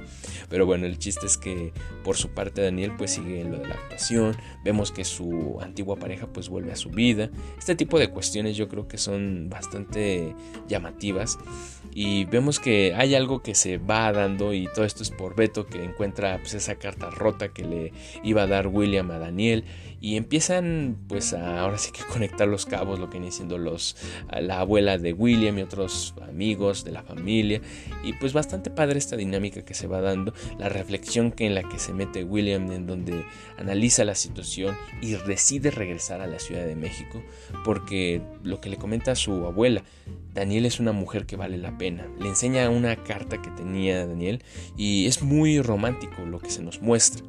Pero 0.50 0.66
bueno, 0.66 0.86
el 0.86 1.00
chiste 1.00 1.26
es 1.26 1.38
que 1.38 1.74
por 2.04 2.18
su 2.18 2.30
parte 2.30 2.62
Daniel 2.62 2.94
pues 2.98 3.12
sigue 3.12 3.44
lo 3.44 3.58
de 3.58 3.68
la 3.68 3.76
actuación, 3.76 4.38
vemos 4.64 4.92
que 4.92 5.06
su 5.06 5.58
antigua 5.62 5.96
pareja 5.96 6.28
pues 6.28 6.50
vuelve 6.50 6.72
a 6.72 6.76
su 6.76 6.90
vida. 6.90 7.31
Este 7.58 7.76
tipo 7.76 8.00
de 8.00 8.10
cuestiones 8.10 8.58
yo 8.58 8.68
creo 8.68 8.88
que 8.88 8.98
son 8.98 9.50
bastante 9.50 10.36
llamativas 10.68 11.38
y 11.94 12.26
vemos 12.26 12.60
que 12.60 12.94
hay 12.96 13.16
algo 13.16 13.42
que 13.42 13.54
se 13.54 13.78
va 13.78 14.12
dando 14.12 14.54
y 14.54 14.68
todo 14.74 14.86
esto 14.86 15.04
es 15.04 15.12
por 15.12 15.36
Beto 15.36 15.66
que 15.68 15.84
encuentra 15.84 16.38
pues, 16.38 16.54
esa 16.54 16.76
carta 16.76 17.10
rota 17.10 17.50
que 17.50 17.64
le 17.64 17.94
iba 18.24 18.44
a 18.44 18.48
dar 18.48 18.68
William 18.68 19.12
a 19.12 19.20
Daniel 19.20 19.66
y 20.00 20.16
empiezan 20.16 20.98
pues 21.08 21.34
a, 21.34 21.62
ahora 21.62 21.78
sí 21.78 21.92
que 21.92 22.04
conectar 22.12 22.48
los 22.48 22.66
cabos 22.66 23.00
lo 23.00 23.10
que 23.10 23.20
viene 23.20 23.32
siendo 23.32 23.58
los 23.58 23.96
la 24.42 24.60
abuela 24.60 24.98
de 24.98 25.14
William 25.14 25.60
y 25.60 25.62
otros 25.62 26.16
amigos 26.28 26.84
de 26.84 26.92
la 26.92 27.04
familia 27.04 27.62
y 28.04 28.14
pues 28.14 28.34
bastante 28.34 28.70
padre 28.72 28.98
esta 28.98 29.18
dinámica 29.18 29.64
que 29.64 29.74
se 29.74 29.88
va 29.88 30.02
dando 30.02 30.34
la 30.58 30.70
reflexión 30.70 31.32
que 31.32 31.46
en 31.46 31.56
la 31.56 31.64
que 31.64 31.78
se 31.78 31.94
mete 31.94 32.24
William 32.24 32.72
en 32.72 32.88
donde 32.88 33.26
analiza 33.58 34.06
la 34.06 34.16
situación 34.16 34.76
y 35.02 35.12
decide 35.12 35.72
regresar 35.72 36.22
a 36.22 36.28
la 36.28 36.40
Ciudad 36.40 36.66
de 36.66 36.76
México 36.76 37.21
porque 37.64 38.22
lo 38.44 38.62
que 38.62 38.70
le 38.70 38.78
comenta 38.78 39.12
a 39.12 39.16
su 39.16 39.46
abuela 39.46 39.84
Daniel 40.34 40.66
es 40.66 40.80
una 40.80 40.94
mujer 40.94 41.26
que 41.26 41.36
vale 41.36 41.58
la 41.58 41.78
pena. 41.78 42.08
Le 42.20 42.30
enseña 42.30 42.70
una 42.70 42.96
carta 42.96 43.42
que 43.42 43.50
tenía 43.52 44.06
Daniel 44.06 44.44
y 44.78 45.08
es 45.08 45.22
muy 45.22 45.62
romántico 45.62 46.22
lo 46.26 46.40
que 46.40 46.50
se 46.50 46.62
nos 46.62 46.82
muestra. 46.82 47.24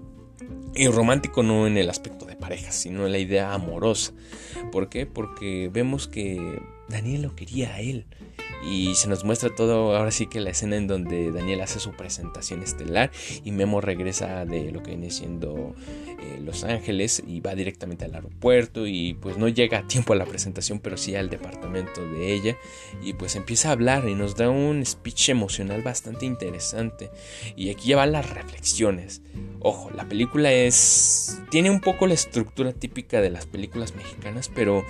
Y 0.74 0.86
romántico 0.88 1.42
no 1.42 1.66
en 1.66 1.76
el 1.76 1.90
aspecto 1.90 2.24
de 2.24 2.36
pareja, 2.36 2.70
sino 2.72 3.04
en 3.04 3.12
la 3.12 3.18
idea 3.18 3.52
amorosa. 3.52 4.12
¿Por 4.70 4.88
qué? 4.88 5.04
Porque 5.04 5.68
vemos 5.72 6.08
que 6.08 6.60
Daniel 6.88 7.22
lo 7.22 7.36
quería 7.36 7.74
a 7.74 7.80
él. 7.80 8.06
Y 8.64 8.94
se 8.94 9.08
nos 9.08 9.24
muestra 9.24 9.54
todo, 9.54 9.96
ahora 9.96 10.10
sí 10.10 10.26
que 10.26 10.40
la 10.40 10.50
escena 10.50 10.76
en 10.76 10.86
donde 10.86 11.32
Daniel 11.32 11.62
hace 11.62 11.80
su 11.80 11.92
presentación 11.92 12.62
estelar 12.62 13.10
y 13.44 13.50
Memo 13.50 13.80
regresa 13.80 14.44
de 14.44 14.70
lo 14.70 14.82
que 14.82 14.90
viene 14.90 15.10
siendo 15.10 15.74
eh, 16.20 16.40
Los 16.40 16.62
Ángeles 16.62 17.22
y 17.26 17.40
va 17.40 17.54
directamente 17.54 18.04
al 18.04 18.14
aeropuerto 18.14 18.86
y 18.86 19.14
pues 19.14 19.36
no 19.36 19.48
llega 19.48 19.78
a 19.78 19.86
tiempo 19.86 20.12
a 20.12 20.16
la 20.16 20.26
presentación, 20.26 20.78
pero 20.78 20.96
sí 20.96 21.16
al 21.16 21.28
departamento 21.28 22.00
de 22.00 22.32
ella 22.32 22.56
y 23.02 23.14
pues 23.14 23.34
empieza 23.34 23.68
a 23.68 23.72
hablar 23.72 24.08
y 24.08 24.14
nos 24.14 24.36
da 24.36 24.48
un 24.48 24.84
speech 24.84 25.30
emocional 25.30 25.82
bastante 25.82 26.26
interesante. 26.26 27.10
Y 27.56 27.70
aquí 27.70 27.88
ya 27.88 27.96
van 27.96 28.12
las 28.12 28.30
reflexiones. 28.30 29.22
Ojo, 29.60 29.90
la 29.90 30.08
película 30.08 30.52
es... 30.52 31.40
tiene 31.50 31.70
un 31.70 31.80
poco 31.80 32.06
la 32.06 32.14
estructura 32.14 32.72
típica 32.72 33.20
de 33.20 33.30
las 33.30 33.46
películas 33.46 33.94
mexicanas, 33.94 34.50
pero 34.54 34.84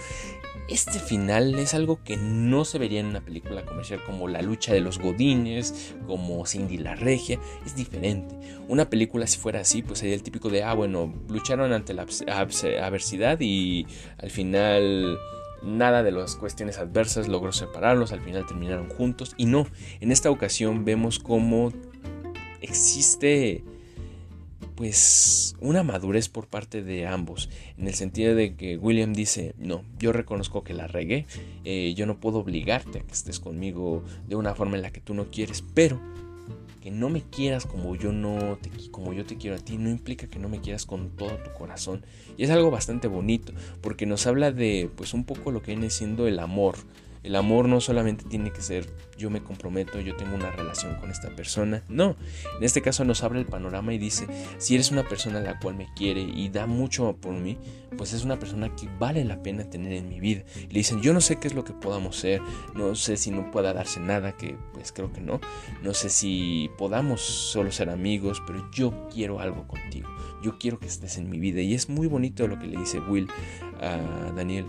este 0.72 0.98
final 0.98 1.58
es 1.58 1.74
algo 1.74 2.02
que 2.02 2.16
no 2.16 2.64
se 2.64 2.78
vería 2.78 3.00
en 3.00 3.06
una 3.06 3.20
película 3.20 3.64
comercial 3.64 4.02
como 4.04 4.26
La 4.26 4.40
lucha 4.40 4.72
de 4.72 4.80
los 4.80 4.98
godines, 4.98 5.94
como 6.06 6.46
Cindy 6.46 6.78
la 6.78 6.94
regia, 6.94 7.38
es 7.66 7.76
diferente. 7.76 8.34
Una 8.68 8.88
película 8.88 9.26
si 9.26 9.38
fuera 9.38 9.60
así, 9.60 9.82
pues 9.82 9.98
sería 9.98 10.14
el 10.14 10.22
típico 10.22 10.48
de, 10.48 10.62
ah, 10.62 10.72
bueno, 10.74 11.12
lucharon 11.28 11.72
ante 11.72 11.92
la 11.92 12.02
adversidad 12.02 13.38
y 13.40 13.86
al 14.18 14.30
final 14.30 15.18
nada 15.62 16.02
de 16.02 16.10
las 16.10 16.36
cuestiones 16.36 16.78
adversas 16.78 17.28
logró 17.28 17.52
separarlos, 17.52 18.12
al 18.12 18.22
final 18.22 18.46
terminaron 18.46 18.88
juntos 18.88 19.34
y 19.36 19.44
no, 19.46 19.66
en 20.00 20.10
esta 20.10 20.30
ocasión 20.30 20.84
vemos 20.84 21.18
cómo 21.18 21.72
existe 22.60 23.64
pues 24.82 25.54
una 25.60 25.84
madurez 25.84 26.28
por 26.28 26.48
parte 26.48 26.82
de 26.82 27.06
ambos, 27.06 27.48
en 27.78 27.86
el 27.86 27.94
sentido 27.94 28.34
de 28.34 28.56
que 28.56 28.76
William 28.76 29.12
dice, 29.12 29.54
no, 29.56 29.84
yo 29.96 30.12
reconozco 30.12 30.64
que 30.64 30.74
la 30.74 30.88
regué, 30.88 31.24
eh, 31.62 31.94
yo 31.94 32.04
no 32.04 32.18
puedo 32.18 32.40
obligarte 32.40 32.98
a 32.98 33.02
que 33.02 33.12
estés 33.12 33.38
conmigo 33.38 34.02
de 34.26 34.34
una 34.34 34.56
forma 34.56 34.74
en 34.74 34.82
la 34.82 34.90
que 34.90 35.00
tú 35.00 35.14
no 35.14 35.30
quieres, 35.30 35.62
pero 35.72 36.00
que 36.80 36.90
no 36.90 37.10
me 37.10 37.22
quieras 37.22 37.64
como 37.64 37.94
yo 37.94 38.10
no 38.10 38.58
te, 38.60 38.70
como 38.90 39.12
yo 39.12 39.24
te 39.24 39.36
quiero 39.36 39.54
a 39.54 39.60
ti 39.60 39.78
no 39.78 39.88
implica 39.88 40.26
que 40.26 40.40
no 40.40 40.48
me 40.48 40.60
quieras 40.60 40.84
con 40.84 41.10
todo 41.10 41.36
tu 41.36 41.52
corazón 41.52 42.04
y 42.36 42.42
es 42.42 42.50
algo 42.50 42.72
bastante 42.72 43.06
bonito 43.06 43.52
porque 43.82 44.04
nos 44.04 44.26
habla 44.26 44.50
de 44.50 44.90
pues 44.96 45.14
un 45.14 45.22
poco 45.22 45.52
lo 45.52 45.62
que 45.62 45.76
viene 45.76 45.90
siendo 45.90 46.26
el 46.26 46.40
amor 46.40 46.74
el 47.22 47.36
amor 47.36 47.68
no 47.68 47.80
solamente 47.80 48.24
tiene 48.24 48.52
que 48.52 48.62
ser 48.62 48.86
yo 49.22 49.30
me 49.30 49.42
comprometo, 49.42 50.00
yo 50.00 50.16
tengo 50.16 50.34
una 50.34 50.50
relación 50.50 50.96
con 50.96 51.10
esta 51.10 51.34
persona. 51.34 51.84
No, 51.88 52.16
en 52.58 52.64
este 52.64 52.82
caso 52.82 53.04
nos 53.04 53.22
abre 53.22 53.38
el 53.38 53.46
panorama 53.46 53.94
y 53.94 53.98
dice, 53.98 54.26
si 54.58 54.74
eres 54.74 54.90
una 54.90 55.04
persona 55.04 55.40
la 55.40 55.58
cual 55.58 55.76
me 55.76 55.86
quiere 55.94 56.20
y 56.20 56.48
da 56.48 56.66
mucho 56.66 57.16
por 57.20 57.32
mí, 57.34 57.56
pues 57.96 58.12
es 58.12 58.24
una 58.24 58.38
persona 58.38 58.74
que 58.74 58.88
vale 58.98 59.24
la 59.24 59.42
pena 59.42 59.70
tener 59.70 59.92
en 59.92 60.08
mi 60.08 60.18
vida. 60.18 60.42
Le 60.56 60.78
dicen, 60.78 61.00
yo 61.00 61.12
no 61.12 61.20
sé 61.20 61.36
qué 61.36 61.46
es 61.46 61.54
lo 61.54 61.64
que 61.64 61.72
podamos 61.72 62.16
ser, 62.16 62.40
no 62.74 62.94
sé 62.94 63.16
si 63.16 63.30
no 63.30 63.50
pueda 63.50 63.72
darse 63.72 64.00
nada, 64.00 64.36
que 64.36 64.56
pues 64.72 64.92
creo 64.92 65.12
que 65.12 65.20
no. 65.20 65.40
No 65.82 65.94
sé 65.94 66.10
si 66.10 66.70
podamos 66.76 67.20
solo 67.20 67.70
ser 67.70 67.90
amigos, 67.90 68.42
pero 68.46 68.68
yo 68.72 69.08
quiero 69.08 69.40
algo 69.40 69.68
contigo. 69.68 70.08
Yo 70.42 70.58
quiero 70.58 70.80
que 70.80 70.86
estés 70.86 71.16
en 71.16 71.30
mi 71.30 71.38
vida. 71.38 71.60
Y 71.60 71.74
es 71.74 71.88
muy 71.88 72.08
bonito 72.08 72.48
lo 72.48 72.58
que 72.58 72.66
le 72.66 72.78
dice 72.78 72.98
Will 72.98 73.28
a 73.80 74.32
Daniel. 74.34 74.66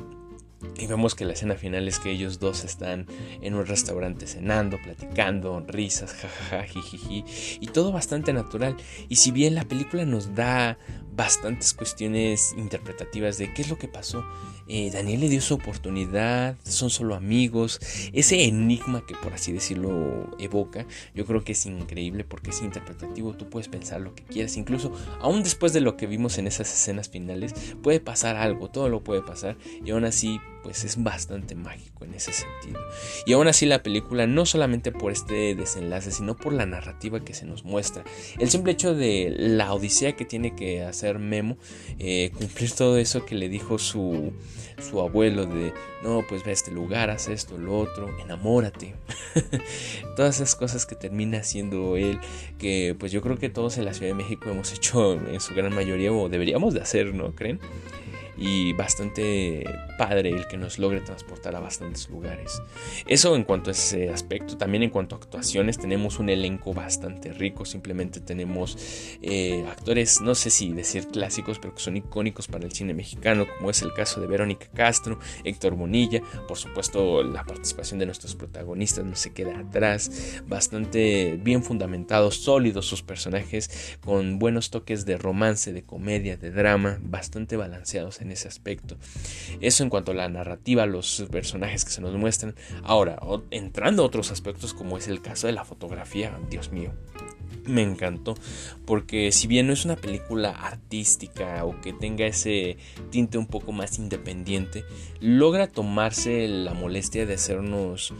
Y 0.77 0.87
vemos 0.87 1.15
que 1.15 1.25
la 1.25 1.33
escena 1.33 1.55
final 1.55 1.87
es 1.87 1.99
que 1.99 2.11
ellos 2.11 2.39
dos 2.39 2.63
están 2.63 3.07
en 3.41 3.55
un 3.55 3.65
restaurante 3.65 4.27
cenando, 4.27 4.77
platicando, 4.81 5.63
risas, 5.67 6.13
jajaja, 6.21 6.63
jijiji, 6.63 7.23
y 7.59 7.67
todo 7.67 7.91
bastante 7.91 8.33
natural. 8.33 8.75
Y 9.09 9.17
si 9.17 9.31
bien 9.31 9.55
la 9.55 9.65
película 9.65 10.05
nos 10.05 10.35
da 10.35 10.77
bastantes 11.15 11.73
cuestiones 11.73 12.53
interpretativas 12.57 13.37
de 13.37 13.53
qué 13.53 13.61
es 13.61 13.69
lo 13.69 13.77
que 13.77 13.87
pasó, 13.87 14.25
eh, 14.67 14.89
Daniel 14.91 15.19
le 15.19 15.29
dio 15.29 15.41
su 15.41 15.55
oportunidad, 15.55 16.55
son 16.63 16.89
solo 16.89 17.15
amigos, 17.15 17.79
ese 18.13 18.45
enigma 18.45 19.05
que 19.05 19.13
por 19.13 19.33
así 19.33 19.51
decirlo 19.51 20.35
evoca, 20.39 20.85
yo 21.13 21.25
creo 21.25 21.43
que 21.43 21.51
es 21.51 21.65
increíble 21.65 22.23
porque 22.23 22.51
es 22.51 22.61
interpretativo, 22.61 23.33
tú 23.33 23.49
puedes 23.49 23.67
pensar 23.67 24.01
lo 24.01 24.15
que 24.15 24.23
quieras, 24.23 24.55
incluso 24.55 24.93
aún 25.19 25.43
después 25.43 25.73
de 25.73 25.81
lo 25.81 25.97
que 25.97 26.07
vimos 26.07 26.37
en 26.37 26.47
esas 26.47 26.71
escenas 26.71 27.09
finales, 27.09 27.53
puede 27.83 27.99
pasar 27.99 28.37
algo, 28.37 28.69
todo 28.69 28.87
lo 28.87 29.03
puede 29.03 29.21
pasar, 29.21 29.57
y 29.83 29.91
aún 29.91 30.05
así 30.05 30.39
pues 30.63 30.83
es 30.85 31.03
bastante 31.03 31.55
mágico 31.55 32.05
en 32.05 32.13
ese 32.13 32.31
sentido. 32.31 32.79
Y 33.25 33.33
aún 33.33 33.47
así 33.47 33.65
la 33.65 33.83
película, 33.83 34.25
no 34.25 34.45
solamente 34.45 34.91
por 34.91 35.11
este 35.11 35.55
desenlace, 35.55 36.11
sino 36.11 36.35
por 36.35 36.53
la 36.53 36.65
narrativa 36.65 37.19
que 37.19 37.33
se 37.33 37.45
nos 37.45 37.63
muestra. 37.63 38.03
El 38.39 38.49
simple 38.49 38.71
hecho 38.71 38.95
de 38.95 39.33
la 39.37 39.73
odisea 39.73 40.15
que 40.15 40.25
tiene 40.25 40.55
que 40.55 40.83
hacer 40.83 41.19
Memo, 41.19 41.57
eh, 41.99 42.31
cumplir 42.37 42.71
todo 42.71 42.97
eso 42.97 43.25
que 43.25 43.35
le 43.35 43.49
dijo 43.49 43.77
su, 43.77 44.33
su 44.81 44.99
abuelo 45.01 45.45
de, 45.45 45.73
no, 46.03 46.23
pues 46.27 46.43
ve 46.43 46.51
a 46.51 46.53
este 46.53 46.71
lugar, 46.71 47.09
haz 47.09 47.27
esto, 47.27 47.57
lo 47.57 47.77
otro, 47.77 48.09
enamórate. 48.19 48.95
Todas 50.15 50.35
esas 50.35 50.55
cosas 50.55 50.85
que 50.85 50.95
termina 50.95 51.39
haciendo 51.39 51.97
él, 51.97 52.19
que 52.57 52.95
pues 52.97 53.11
yo 53.11 53.21
creo 53.21 53.37
que 53.37 53.49
todos 53.49 53.77
en 53.77 53.85
la 53.85 53.93
Ciudad 53.93 54.11
de 54.11 54.23
México 54.23 54.49
hemos 54.49 54.71
hecho 54.73 55.13
en 55.13 55.39
su 55.39 55.53
gran 55.53 55.73
mayoría 55.73 56.11
o 56.11 56.29
deberíamos 56.29 56.73
de 56.73 56.81
hacer, 56.81 57.13
¿no 57.13 57.33
creen? 57.35 57.59
Y 58.37 58.73
bastante 58.73 59.63
padre 59.97 60.29
el 60.29 60.47
que 60.47 60.57
nos 60.57 60.79
logre 60.79 61.01
transportar 61.01 61.55
a 61.55 61.59
bastantes 61.59 62.09
lugares. 62.09 62.61
Eso 63.07 63.35
en 63.35 63.43
cuanto 63.43 63.69
a 63.69 63.73
ese 63.73 64.09
aspecto, 64.09 64.57
también 64.57 64.83
en 64.83 64.89
cuanto 64.89 65.15
a 65.15 65.19
actuaciones 65.19 65.77
tenemos 65.77 66.19
un 66.19 66.29
elenco 66.29 66.73
bastante 66.73 67.31
rico, 67.33 67.65
simplemente 67.65 68.19
tenemos 68.19 68.77
eh, 69.21 69.65
actores, 69.69 70.21
no 70.21 70.35
sé 70.35 70.49
si 70.49 70.71
decir 70.73 71.07
clásicos, 71.07 71.59
pero 71.59 71.75
que 71.75 71.81
son 71.81 71.97
icónicos 71.97 72.47
para 72.47 72.65
el 72.65 72.71
cine 72.71 72.93
mexicano, 72.93 73.45
como 73.57 73.69
es 73.69 73.81
el 73.81 73.93
caso 73.93 74.21
de 74.21 74.27
Verónica 74.27 74.67
Castro, 74.73 75.19
Héctor 75.43 75.75
Bonilla, 75.75 76.21
por 76.47 76.57
supuesto 76.57 77.23
la 77.23 77.43
participación 77.43 77.99
de 77.99 78.05
nuestros 78.05 78.35
protagonistas 78.35 79.05
no 79.05 79.15
se 79.15 79.33
queda 79.33 79.59
atrás, 79.59 80.41
bastante 80.47 81.39
bien 81.41 81.63
fundamentados, 81.63 82.37
sólidos 82.37 82.85
sus 82.85 83.03
personajes, 83.03 83.97
con 84.03 84.39
buenos 84.39 84.69
toques 84.69 85.05
de 85.05 85.17
romance, 85.17 85.73
de 85.73 85.83
comedia, 85.83 86.37
de 86.37 86.51
drama, 86.51 86.99
bastante 87.01 87.57
balanceados 87.57 88.21
en 88.23 88.31
ese 88.31 88.47
aspecto. 88.47 88.97
Eso 89.61 89.83
en 89.83 89.89
cuanto 89.89 90.11
a 90.11 90.15
la 90.15 90.27
narrativa, 90.29 90.85
los 90.85 91.25
personajes 91.31 91.85
que 91.85 91.91
se 91.91 92.01
nos 92.01 92.15
muestran. 92.15 92.55
Ahora, 92.83 93.19
entrando 93.51 94.03
a 94.03 94.05
otros 94.05 94.31
aspectos 94.31 94.73
como 94.73 94.97
es 94.97 95.07
el 95.07 95.21
caso 95.21 95.47
de 95.47 95.53
la 95.53 95.65
fotografía, 95.65 96.37
Dios 96.49 96.71
mío, 96.71 96.91
me 97.65 97.81
encantó 97.81 98.35
porque 98.85 99.31
si 99.31 99.47
bien 99.47 99.67
no 99.67 99.73
es 99.73 99.85
una 99.85 99.95
película 99.95 100.51
artística 100.51 101.63
o 101.63 101.79
que 101.81 101.93
tenga 101.93 102.25
ese 102.25 102.77
tinte 103.09 103.37
un 103.37 103.47
poco 103.47 103.71
más 103.71 103.99
independiente, 103.99 104.83
logra 105.21 105.67
tomarse 105.67 106.47
la 106.47 106.73
molestia 106.73 107.25
de 107.25 107.35
hacernos 107.35 108.13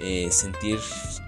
eh, 0.00 0.28
sentir 0.30 0.78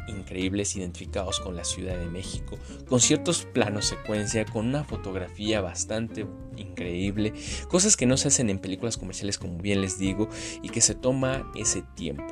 increíbles 0.07 0.77
identificados 0.77 1.41
con 1.41 1.57
la 1.57 1.65
Ciudad 1.65 1.99
de 1.99 2.07
México, 2.07 2.57
con 2.89 3.01
ciertos 3.01 3.45
planos 3.45 3.87
secuencia, 3.87 4.45
con 4.45 4.67
una 4.67 4.85
fotografía 4.85 5.61
bastante 5.61 6.27
increíble, 6.61 7.33
cosas 7.69 7.97
que 7.97 8.07
no 8.07 8.17
se 8.17 8.29
hacen 8.29 8.51
en 8.51 8.59
películas 8.59 8.97
comerciales 8.97 9.39
como 9.39 9.59
bien 9.59 9.81
les 9.81 9.99
digo 9.99 10.29
y 10.63 10.69
que 10.69 10.81
se 10.81 10.95
toma 10.95 11.51
ese 11.55 11.83
tiempo. 11.95 12.25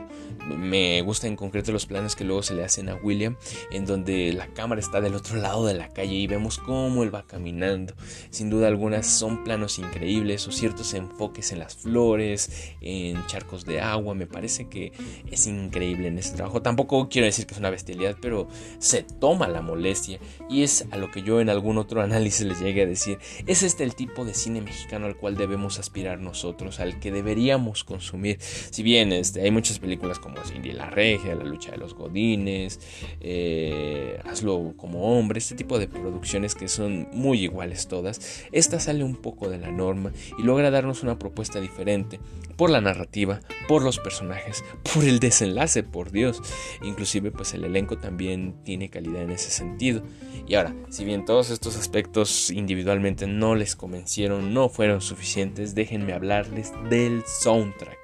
Me 0.47 1.03
gustan 1.03 1.31
en 1.31 1.37
concreto 1.37 1.73
los 1.73 1.87
planos 1.87 2.17
que 2.17 2.25
luego 2.25 2.43
se 2.43 2.55
le 2.55 2.65
hacen 2.65 2.89
a 2.89 2.95
William, 2.95 3.37
en 3.71 3.87
donde 3.87 4.33
la 4.33 4.47
cámara 4.49 4.81
está 4.81 5.01
del 5.01 5.15
otro 5.15 5.37
lado 5.37 5.67
de 5.67 5.75
la 5.75 5.89
calle 5.89 6.15
y 6.15 6.27
vemos 6.27 6.59
cómo 6.59 7.03
él 7.03 7.15
va 7.15 7.27
caminando. 7.27 7.95
Sin 8.31 8.51
duda 8.51 8.69
algunas 8.69 9.07
son 9.07 9.45
planos 9.45 9.79
increíbles 9.79 10.47
o 10.47 10.53
ciertos 10.53 10.95
enfoques 10.95 11.53
en 11.53 11.59
las 11.59 11.77
flores, 11.77 12.75
en 12.81 13.25
charcos 13.27 13.65
de 13.65 13.81
agua. 13.81 14.15
Me 14.15 14.27
parece 14.27 14.69
que 14.69 14.93
es 15.31 15.47
increíble 15.47 16.09
en 16.09 16.19
ese 16.19 16.35
trabajo. 16.35 16.63
Tampoco 16.63 17.09
quiero 17.09 17.27
decir 17.27 17.47
que 17.47 17.55
es 17.55 17.61
una 17.61 17.71
bestialidad, 17.71 18.17
pero 18.21 18.49
se 18.79 19.03
toma 19.03 19.49
la 19.49 19.63
molestia 19.63 20.19
y 20.49 20.63
es 20.63 20.87
a 20.91 20.97
lo 20.97 21.11
que 21.11 21.23
yo 21.23 21.41
en 21.41 21.51
algún 21.51 21.79
otro 21.79 22.01
análisis 22.09 22.47
les 22.47 22.61
llegué 22.61 22.83
a 22.83 22.87
decir. 22.87 23.19
Es 23.47 23.63
este 23.63 23.85
el 23.85 23.95
tipo 23.95 24.18
de 24.25 24.35
cine 24.35 24.61
mexicano 24.61 25.07
al 25.07 25.17
cual 25.17 25.37
debemos 25.37 25.79
aspirar 25.79 26.21
nosotros, 26.21 26.81
al 26.81 26.99
que 27.01 27.11
deberíamos 27.11 27.85
consumir. 27.85 28.39
Si 28.41 28.83
bien 28.83 29.13
este, 29.13 29.43
hay 29.43 29.51
muchas 29.51 29.79
películas 29.79 30.19
como 30.19 30.37
Cindy 30.45 30.73
la 30.73 30.91
Regia, 30.91 31.35
La 31.35 31.45
lucha 31.45 31.73
de 31.73 31.79
los 31.79 31.95
Godines, 31.95 32.81
eh, 33.21 34.21
Hazlo 34.25 34.75
como 34.77 35.19
hombre, 35.19 35.39
este 35.39 35.55
tipo 35.55 35.79
de 35.79 35.89
producciones 35.89 36.55
que 36.55 36.69
son 36.69 37.09
muy 37.13 37.43
iguales 37.43 37.89
todas, 37.89 38.45
esta 38.53 38.81
sale 38.81 39.05
un 39.05 39.17
poco 39.17 39.49
de 39.49 39.59
la 39.59 39.71
norma 39.71 40.13
y 40.39 40.43
logra 40.43 40.71
darnos 40.71 41.03
una 41.03 41.19
propuesta 41.19 41.61
diferente 41.61 42.21
por 42.57 42.71
la 42.71 42.81
narrativa, 42.81 43.41
por 43.69 43.85
los 43.85 44.01
personajes, 44.01 44.65
por 44.95 45.05
el 45.05 45.21
desenlace, 45.21 45.85
por 45.85 46.11
Dios. 46.11 46.43
Inclusive 46.83 47.31
pues 47.31 47.55
el 47.55 47.65
elenco 47.65 47.99
también 47.99 48.57
tiene 48.65 48.91
calidad 48.91 49.23
en 49.23 49.31
ese 49.31 49.51
sentido. 49.51 50.03
Y 50.49 50.55
ahora, 50.57 50.75
si 50.89 51.05
bien 51.05 51.25
todos 51.25 51.51
estos 51.51 51.77
aspectos 51.77 52.51
individualmente 52.51 53.29
no 53.29 53.55
les 53.55 53.77
convencieron, 53.77 54.53
no 54.53 54.69
fueron 54.69 55.01
suficientes, 55.01 55.75
déjenme 55.75 56.15
hablarles 56.15 56.73
del 56.91 57.23
soundtrack 57.27 57.99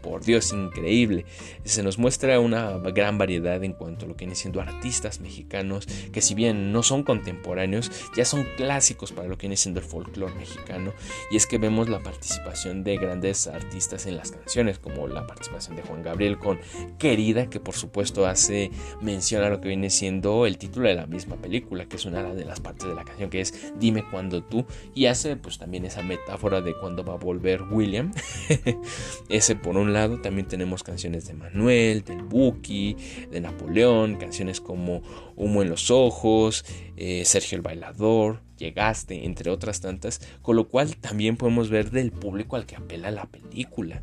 por 0.00 0.24
Dios, 0.24 0.52
increíble. 0.52 1.24
Se 1.64 1.82
nos 1.82 1.98
muestra 1.98 2.40
una 2.40 2.78
gran 2.78 3.18
variedad 3.18 3.62
en 3.62 3.72
cuanto 3.72 4.04
a 4.04 4.08
lo 4.08 4.16
que 4.16 4.24
vienen 4.24 4.36
siendo 4.36 4.60
artistas 4.60 5.20
mexicanos, 5.20 5.86
que 6.12 6.20
si 6.20 6.34
bien 6.34 6.72
no 6.72 6.82
son 6.82 7.02
contemporáneos, 7.02 7.90
ya 8.16 8.24
son 8.24 8.46
clásicos 8.56 9.12
para 9.12 9.28
lo 9.28 9.36
que 9.36 9.42
viene 9.42 9.56
siendo 9.56 9.80
el 9.80 9.86
folclore 9.86 10.34
mexicano. 10.34 10.92
Y 11.30 11.36
es 11.36 11.46
que 11.46 11.58
vemos 11.58 11.88
la 11.88 12.02
participación 12.02 12.84
de 12.84 12.96
grandes 12.96 13.46
artistas 13.46 14.06
en 14.06 14.16
las 14.16 14.30
canciones, 14.30 14.78
como 14.78 15.06
la 15.08 15.26
participación 15.26 15.76
de 15.76 15.82
Juan 15.82 16.02
Gabriel 16.02 16.38
con 16.38 16.58
Querida, 16.98 17.48
que 17.48 17.60
por 17.60 17.74
supuesto 17.74 18.26
hace 18.26 18.70
mención 19.00 19.42
a 19.44 19.50
lo 19.50 19.60
que 19.60 19.68
viene 19.68 19.90
siendo 19.90 20.46
el 20.46 20.58
título 20.58 20.88
de 20.88 20.94
la 20.94 21.06
misma 21.06 21.36
película, 21.36 21.86
que 21.86 21.96
es 21.96 22.04
una 22.04 22.22
de 22.34 22.44
las 22.44 22.60
partes 22.60 22.88
de 22.88 22.94
la 22.94 23.04
canción 23.04 23.30
que 23.30 23.40
es 23.40 23.72
Dime 23.78 24.04
cuando 24.10 24.42
tú, 24.42 24.66
y 24.94 25.06
hace 25.06 25.36
pues 25.36 25.58
también 25.58 25.84
esa 25.84 26.02
metáfora 26.02 26.60
de 26.60 26.74
cuando 26.74 27.04
va 27.04 27.14
a 27.14 27.16
volver 27.16 27.62
William. 27.62 28.12
Ese 29.28 29.56
por 29.56 29.76
un 29.76 29.89
lado 29.92 30.20
también 30.20 30.48
tenemos 30.48 30.82
canciones 30.82 31.26
de 31.26 31.34
Manuel, 31.34 32.04
del 32.04 32.22
Buki, 32.22 32.96
de 33.30 33.40
Napoleón, 33.40 34.16
canciones 34.16 34.60
como 34.60 35.02
Humo 35.36 35.62
en 35.62 35.70
los 35.70 35.90
Ojos, 35.90 36.64
eh, 36.96 37.24
Sergio 37.24 37.56
el 37.56 37.62
Bailador, 37.62 38.42
Llegaste, 38.56 39.24
entre 39.24 39.50
otras 39.50 39.80
tantas, 39.80 40.20
con 40.42 40.54
lo 40.54 40.68
cual 40.68 40.96
también 40.96 41.36
podemos 41.36 41.70
ver 41.70 41.90
del 41.90 42.12
público 42.12 42.56
al 42.56 42.66
que 42.66 42.76
apela 42.76 43.10
la 43.10 43.24
película. 43.24 44.02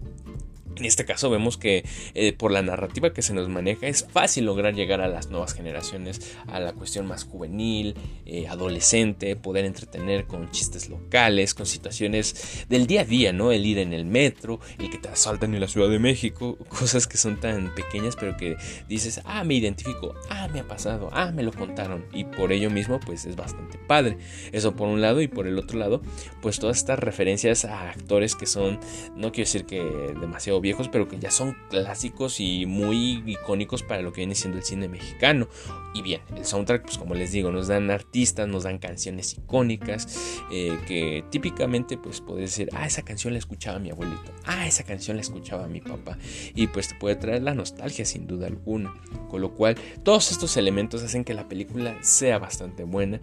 En 0.78 0.86
este 0.86 1.06
caso 1.06 1.32
vemos 1.32 1.58
que 1.58 1.84
eh, 2.14 2.34
por 2.34 2.52
la 2.52 2.62
narrativa 2.62 3.12
que 3.12 3.24
se 3.24 3.34
nos 3.34 3.50
maneja 3.50 3.88
es 3.88 4.06
fácil 4.12 4.46
lograr 4.46 4.76
llegar 4.76 5.02
a 5.02 5.08
las 5.08 5.30
nuevas 5.32 5.56
generaciones, 5.56 6.38
a 6.48 6.60
la 6.60 6.74
cuestión 6.74 7.08
más 7.08 7.24
juvenil, 7.24 7.96
eh, 8.28 8.48
adolescente, 8.48 9.36
poder 9.36 9.66
entretener 9.66 10.26
con 10.26 10.52
chistes 10.52 10.88
locales, 10.88 11.56
con 11.56 11.66
situaciones 11.66 12.66
del 12.70 12.86
día 12.86 13.02
a 13.02 13.06
día, 13.06 13.34
¿no? 13.34 13.52
El 13.52 13.66
ir 13.66 13.80
en 13.80 13.92
el 13.92 14.06
metro, 14.06 14.60
el 14.78 14.92
que 14.92 15.00
te 15.00 15.10
asaltan 15.10 15.56
en 15.56 15.62
la 15.62 15.68
Ciudad 15.68 15.90
de 15.90 15.98
México, 15.98 16.58
cosas 16.70 17.08
que 17.08 17.18
son 17.18 17.40
tan 17.40 17.74
pequeñas 17.74 18.16
pero 18.16 18.38
que 18.38 18.56
dices, 18.88 19.22
ah, 19.26 19.44
me 19.44 19.56
identifico, 19.56 20.14
ah, 20.30 20.48
me 20.54 20.60
ha 20.60 20.68
pasado, 20.68 21.10
ah, 21.12 21.32
me 21.32 21.42
lo 21.42 21.54
contaron 21.54 22.06
y 22.14 22.24
por 22.24 22.52
ello 22.52 22.70
mismo 22.70 23.00
pues 23.00 23.26
es 23.26 23.36
bastante 23.36 23.80
padre. 23.80 24.20
Eso 24.52 24.76
por 24.76 24.88
un 24.88 25.02
lado 25.02 25.22
y 25.22 25.28
por 25.28 25.48
el 25.48 25.58
otro 25.58 25.80
lado 25.80 26.04
pues 26.40 26.60
todas 26.60 26.78
estas 26.78 27.00
referencias 27.00 27.66
a 27.66 27.90
actores 27.90 28.36
que 28.36 28.46
son, 28.46 28.80
no 29.16 29.32
quiero 29.32 29.48
decir 29.48 29.66
que 29.66 29.82
demasiado 30.20 30.62
viejos, 30.68 30.90
pero 30.90 31.08
que 31.08 31.18
ya 31.18 31.32
son 31.32 31.56
clásicos 31.70 32.40
y 32.40 32.66
muy 32.66 33.24
icónicos 33.26 33.84
para 33.84 34.02
lo 34.02 34.12
que 34.12 34.22
viene 34.22 34.36
siendo 34.36 34.58
el 34.58 34.64
cine 34.64 34.88
mexicano. 34.88 35.48
Y 35.94 36.02
bien, 36.02 36.22
el 36.36 36.46
soundtrack, 36.46 36.84
pues 36.84 36.98
como 36.98 37.16
les 37.16 37.32
digo, 37.32 37.52
nos 37.52 37.68
dan 37.68 37.90
artistas, 37.90 38.48
nos 38.48 38.64
dan 38.64 38.78
canciones 38.78 39.34
icónicas 39.34 40.42
eh, 40.52 40.78
que 40.88 41.24
típicamente 41.30 41.98
pues 41.98 42.22
puedes 42.22 42.52
decir, 42.52 42.70
ah, 42.74 42.86
esa 42.86 43.04
canción 43.04 43.34
la 43.34 43.40
escuchaba 43.40 43.80
mi 43.80 43.90
abuelito, 43.90 44.32
ah, 44.46 44.68
esa 44.68 44.84
canción 44.84 45.18
la 45.18 45.22
escuchaba 45.22 45.68
mi 45.68 45.80
papá. 45.80 46.18
Y 46.54 46.68
pues 46.68 46.90
te 46.90 46.96
puede 46.96 47.16
traer 47.16 47.44
la 47.44 47.54
nostalgia 47.54 48.06
sin 48.06 48.28
duda 48.28 48.48
alguna. 48.48 48.94
Con 49.30 49.42
lo 49.42 49.54
cual, 49.56 49.76
todos 50.04 50.32
estos 50.32 50.58
elementos 50.58 51.02
hacen 51.04 51.24
que 51.24 51.34
la 51.34 51.48
película 51.48 51.98
sea 52.02 52.40
bastante 52.40 52.84
buena 52.84 53.22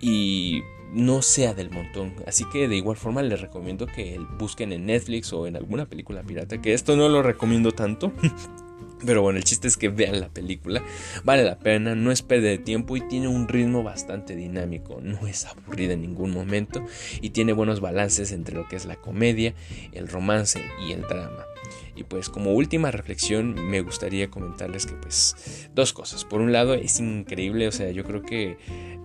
y 0.00 0.62
no 0.92 1.22
sea 1.22 1.54
del 1.54 1.70
montón. 1.70 2.14
Así 2.26 2.44
que 2.50 2.68
de 2.68 2.76
igual 2.76 2.96
forma 2.96 3.22
les 3.22 3.40
recomiendo 3.40 3.86
que 3.86 4.20
busquen 4.38 4.72
en 4.72 4.86
Netflix 4.86 5.32
o 5.32 5.46
en 5.46 5.56
alguna 5.56 5.86
película 5.86 6.22
pirata, 6.22 6.60
que 6.60 6.74
esto 6.74 6.96
no 6.96 7.08
lo 7.08 7.22
recomiendo 7.22 7.72
tanto. 7.72 8.12
Pero 9.04 9.20
bueno, 9.20 9.38
el 9.38 9.44
chiste 9.44 9.68
es 9.68 9.76
que 9.76 9.90
vean 9.90 10.20
la 10.20 10.30
película, 10.30 10.82
vale 11.22 11.44
la 11.44 11.58
pena, 11.58 11.94
no 11.94 12.10
es 12.10 12.22
pérdida 12.22 12.50
de 12.50 12.58
tiempo 12.58 12.96
y 12.96 13.02
tiene 13.02 13.28
un 13.28 13.46
ritmo 13.46 13.82
bastante 13.82 14.34
dinámico, 14.34 15.00
no 15.02 15.26
es 15.26 15.44
aburrida 15.44 15.92
en 15.92 16.00
ningún 16.00 16.30
momento 16.30 16.82
y 17.20 17.30
tiene 17.30 17.52
buenos 17.52 17.80
balances 17.80 18.32
entre 18.32 18.56
lo 18.56 18.66
que 18.66 18.76
es 18.76 18.86
la 18.86 18.96
comedia, 18.96 19.54
el 19.92 20.08
romance 20.08 20.64
y 20.88 20.92
el 20.92 21.02
drama. 21.02 21.44
Y 21.94 22.04
pues 22.04 22.28
como 22.28 22.52
última 22.52 22.90
reflexión 22.90 23.54
me 23.54 23.80
gustaría 23.80 24.30
comentarles 24.30 24.86
que 24.86 24.94
pues 24.94 25.68
dos 25.74 25.92
cosas. 25.92 26.24
Por 26.24 26.40
un 26.40 26.52
lado 26.52 26.74
es 26.74 26.98
increíble, 27.00 27.68
o 27.68 27.72
sea, 27.72 27.90
yo 27.90 28.04
creo 28.04 28.22
que 28.22 28.58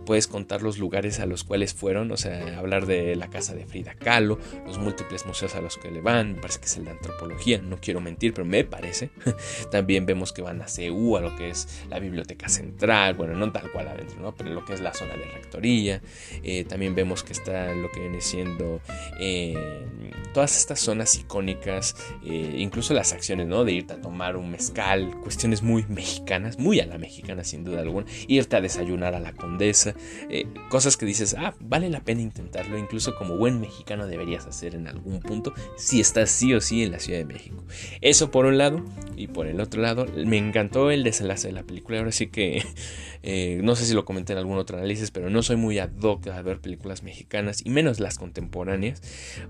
puedes 0.05 0.27
contar 0.27 0.61
los 0.61 0.77
lugares 0.77 1.19
a 1.19 1.25
los 1.25 1.43
cuales 1.43 1.73
fueron, 1.73 2.11
o 2.11 2.17
sea, 2.17 2.57
hablar 2.57 2.85
de 2.85 3.15
la 3.15 3.29
casa 3.29 3.53
de 3.53 3.65
Frida 3.65 3.93
Kahlo, 3.95 4.39
los 4.65 4.77
múltiples 4.77 5.25
museos 5.25 5.55
a 5.55 5.61
los 5.61 5.77
que 5.77 5.91
le 5.91 6.01
van, 6.01 6.35
parece 6.35 6.59
que 6.59 6.65
es 6.65 6.77
el 6.77 6.85
de 6.85 6.91
antropología, 6.91 7.59
no 7.61 7.77
quiero 7.79 8.01
mentir, 8.01 8.33
pero 8.33 8.45
me 8.45 8.63
parece. 8.63 9.11
También 9.71 10.05
vemos 10.05 10.33
que 10.33 10.41
van 10.41 10.61
a 10.61 10.67
CEU, 10.67 11.17
a 11.17 11.21
lo 11.21 11.35
que 11.35 11.49
es 11.49 11.83
la 11.89 11.99
biblioteca 11.99 12.49
central, 12.49 13.13
bueno, 13.13 13.35
no 13.35 13.51
tal 13.51 13.71
cual 13.71 13.87
adentro, 13.87 14.19
¿no? 14.21 14.35
pero 14.35 14.49
lo 14.51 14.65
que 14.65 14.73
es 14.73 14.81
la 14.81 14.93
zona 14.93 15.15
de 15.15 15.25
rectoría. 15.25 16.01
Eh, 16.43 16.65
también 16.65 16.95
vemos 16.95 17.23
que 17.23 17.33
está 17.33 17.73
lo 17.73 17.91
que 17.91 18.01
viene 18.01 18.21
siendo 18.21 18.81
eh, 19.19 19.85
todas 20.33 20.57
estas 20.57 20.79
zonas 20.79 21.15
icónicas, 21.15 21.95
eh, 22.25 22.50
incluso 22.55 22.93
las 22.93 23.13
acciones, 23.13 23.47
¿no? 23.47 23.63
De 23.63 23.73
irte 23.73 23.93
a 23.93 24.01
tomar 24.01 24.37
un 24.37 24.51
mezcal, 24.51 25.11
cuestiones 25.21 25.61
muy 25.61 25.85
mexicanas, 25.87 26.59
muy 26.59 26.79
a 26.79 26.85
la 26.85 26.97
mexicana 26.97 27.43
sin 27.43 27.63
duda 27.63 27.81
alguna, 27.81 28.05
irte 28.27 28.55
a 28.55 28.61
desayunar 28.61 29.15
a 29.15 29.19
la 29.19 29.33
condesa 29.33 29.93
eh, 30.29 30.47
cosas 30.69 30.97
que 30.97 31.05
dices, 31.05 31.35
ah, 31.37 31.53
vale 31.59 31.89
la 31.89 32.01
pena 32.01 32.21
intentarlo, 32.21 32.77
incluso 32.77 33.15
como 33.15 33.37
buen 33.37 33.59
mexicano 33.59 34.07
deberías 34.07 34.45
hacer 34.45 34.75
en 34.75 34.87
algún 34.87 35.19
punto 35.19 35.53
si 35.77 35.99
estás 35.99 36.29
sí 36.29 36.53
o 36.53 36.61
sí 36.61 36.83
en 36.83 36.91
la 36.91 36.99
Ciudad 36.99 37.19
de 37.19 37.25
México. 37.25 37.63
Eso 38.01 38.31
por 38.31 38.45
un 38.45 38.57
lado, 38.57 38.83
y 39.21 39.27
por 39.27 39.45
el 39.45 39.61
otro 39.61 39.81
lado, 39.81 40.07
me 40.25 40.37
encantó 40.37 40.89
el 40.89 41.03
desenlace 41.03 41.47
de 41.47 41.53
la 41.53 41.61
película, 41.61 41.99
ahora 41.99 42.11
sí 42.11 42.27
que 42.27 42.63
eh, 43.23 43.59
no 43.63 43.75
sé 43.75 43.85
si 43.85 43.93
lo 43.93 44.03
comenté 44.03 44.33
en 44.33 44.39
algún 44.39 44.57
otro 44.57 44.77
análisis, 44.77 45.11
pero 45.11 45.29
no 45.29 45.43
soy 45.43 45.57
muy 45.57 45.77
ad 45.77 45.91
hoc 46.01 46.25
a 46.27 46.41
ver 46.41 46.59
películas 46.59 47.03
mexicanas 47.03 47.61
y 47.63 47.69
menos 47.69 47.99
las 47.99 48.17
contemporáneas, 48.17 49.01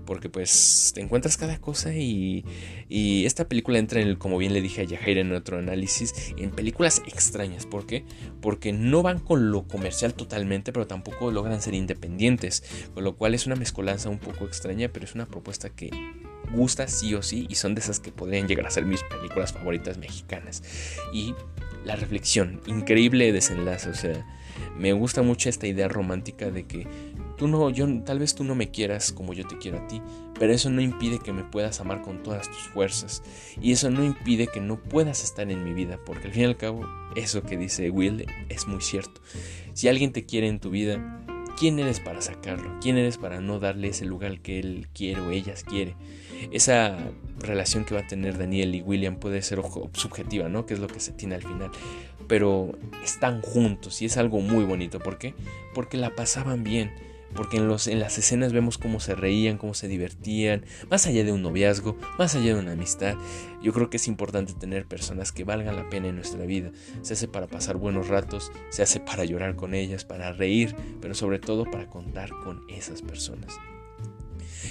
porque 0.04 0.28
pues 0.28 0.92
te 0.94 1.00
encuentras 1.00 1.38
cada 1.38 1.58
cosa 1.58 1.94
y, 1.94 2.44
y 2.90 3.24
esta 3.24 3.48
película 3.48 3.78
entra 3.78 4.02
en 4.02 4.08
el, 4.08 4.18
como 4.18 4.36
bien 4.36 4.52
le 4.52 4.60
dije 4.60 4.82
a 4.82 4.84
Yajaira 4.84 5.22
en 5.22 5.32
otro 5.32 5.58
análisis, 5.58 6.34
en 6.36 6.50
películas 6.50 7.00
extrañas. 7.06 7.64
¿Por 7.64 7.86
qué? 7.86 8.04
Porque 8.42 8.74
no 8.74 9.02
van 9.02 9.20
con 9.20 9.50
lo 9.50 9.66
comercial 9.66 10.12
totalmente, 10.12 10.72
pero 10.72 10.86
tampoco 10.86 11.30
logran 11.30 11.62
ser 11.62 11.72
independientes, 11.72 12.62
con 12.92 13.04
lo 13.04 13.16
cual 13.16 13.32
es 13.34 13.46
una 13.46 13.56
mezcolanza 13.56 14.10
un 14.10 14.18
poco 14.18 14.44
extraña, 14.44 14.90
pero 14.92 15.06
es 15.06 15.14
una 15.14 15.26
propuesta 15.26 15.70
que 15.70 15.90
gusta 16.52 16.86
sí 16.88 17.14
o 17.14 17.22
sí 17.22 17.46
y 17.48 17.54
son 17.56 17.74
de 17.74 17.80
esas 17.80 18.00
que 18.00 18.12
podrían 18.12 18.46
llegar 18.46 18.66
a 18.66 18.70
ser 18.70 18.84
mis 18.84 19.02
películas 19.04 19.52
favoritas 19.52 19.98
mexicanas. 19.98 20.62
Y 21.12 21.34
la 21.84 21.96
reflexión, 21.96 22.60
increíble 22.66 23.32
desenlace, 23.32 23.90
o 23.90 23.94
sea, 23.94 24.24
me 24.76 24.92
gusta 24.92 25.22
mucho 25.22 25.48
esta 25.48 25.66
idea 25.66 25.88
romántica 25.88 26.50
de 26.50 26.64
que 26.66 26.86
tú 27.36 27.48
no, 27.48 27.70
yo, 27.70 27.86
tal 28.04 28.18
vez 28.18 28.34
tú 28.34 28.44
no 28.44 28.54
me 28.54 28.70
quieras 28.70 29.12
como 29.12 29.32
yo 29.32 29.46
te 29.46 29.58
quiero 29.58 29.78
a 29.78 29.86
ti, 29.88 30.00
pero 30.38 30.52
eso 30.52 30.70
no 30.70 30.80
impide 30.80 31.18
que 31.18 31.32
me 31.32 31.44
puedas 31.44 31.80
amar 31.80 32.02
con 32.02 32.22
todas 32.22 32.48
tus 32.48 32.68
fuerzas 32.68 33.22
y 33.60 33.72
eso 33.72 33.90
no 33.90 34.04
impide 34.04 34.46
que 34.46 34.60
no 34.60 34.80
puedas 34.80 35.24
estar 35.24 35.50
en 35.50 35.64
mi 35.64 35.72
vida, 35.72 35.98
porque 36.04 36.28
al 36.28 36.32
fin 36.32 36.42
y 36.42 36.46
al 36.46 36.56
cabo, 36.56 36.86
eso 37.16 37.42
que 37.42 37.56
dice 37.56 37.90
Will 37.90 38.26
es 38.48 38.66
muy 38.66 38.80
cierto. 38.80 39.20
Si 39.74 39.88
alguien 39.88 40.12
te 40.12 40.24
quiere 40.24 40.48
en 40.48 40.60
tu 40.60 40.70
vida, 40.70 41.24
¿quién 41.62 41.78
eres 41.78 42.00
para 42.00 42.20
sacarlo? 42.20 42.80
¿Quién 42.80 42.98
eres 42.98 43.18
para 43.18 43.40
no 43.40 43.60
darle 43.60 43.86
ese 43.86 44.04
lugar 44.04 44.40
que 44.40 44.58
él 44.58 44.88
quiere 44.92 45.20
o 45.20 45.30
ellas 45.30 45.62
quiere? 45.62 45.94
Esa 46.50 46.98
relación 47.38 47.84
que 47.84 47.94
va 47.94 48.00
a 48.00 48.06
tener 48.08 48.36
Daniel 48.36 48.74
y 48.74 48.82
William 48.82 49.14
puede 49.14 49.42
ser 49.42 49.62
subjetiva, 49.92 50.48
¿no? 50.48 50.66
Que 50.66 50.74
es 50.74 50.80
lo 50.80 50.88
que 50.88 50.98
se 50.98 51.12
tiene 51.12 51.36
al 51.36 51.42
final. 51.42 51.70
Pero 52.26 52.76
están 53.04 53.42
juntos 53.42 54.02
y 54.02 54.06
es 54.06 54.16
algo 54.16 54.40
muy 54.40 54.64
bonito. 54.64 54.98
¿Por 54.98 55.18
qué? 55.18 55.36
Porque 55.72 55.98
la 55.98 56.16
pasaban 56.16 56.64
bien 56.64 56.90
porque 57.34 57.56
en, 57.56 57.68
los, 57.68 57.86
en 57.86 58.00
las 58.00 58.18
escenas 58.18 58.52
vemos 58.52 58.78
cómo 58.78 59.00
se 59.00 59.14
reían, 59.14 59.58
cómo 59.58 59.74
se 59.74 59.88
divertían, 59.88 60.64
más 60.90 61.06
allá 61.06 61.24
de 61.24 61.32
un 61.32 61.42
noviazgo, 61.42 61.96
más 62.18 62.34
allá 62.34 62.54
de 62.54 62.60
una 62.60 62.72
amistad. 62.72 63.16
Yo 63.62 63.72
creo 63.72 63.90
que 63.90 63.96
es 63.96 64.08
importante 64.08 64.52
tener 64.54 64.86
personas 64.86 65.32
que 65.32 65.44
valgan 65.44 65.76
la 65.76 65.88
pena 65.88 66.08
en 66.08 66.16
nuestra 66.16 66.44
vida. 66.44 66.70
Se 67.02 67.14
hace 67.14 67.28
para 67.28 67.46
pasar 67.46 67.76
buenos 67.76 68.08
ratos, 68.08 68.50
se 68.70 68.82
hace 68.82 69.00
para 69.00 69.24
llorar 69.24 69.56
con 69.56 69.74
ellas, 69.74 70.04
para 70.04 70.32
reír, 70.32 70.74
pero 71.00 71.14
sobre 71.14 71.38
todo 71.38 71.64
para 71.64 71.88
contar 71.88 72.30
con 72.44 72.62
esas 72.68 73.02
personas. 73.02 73.54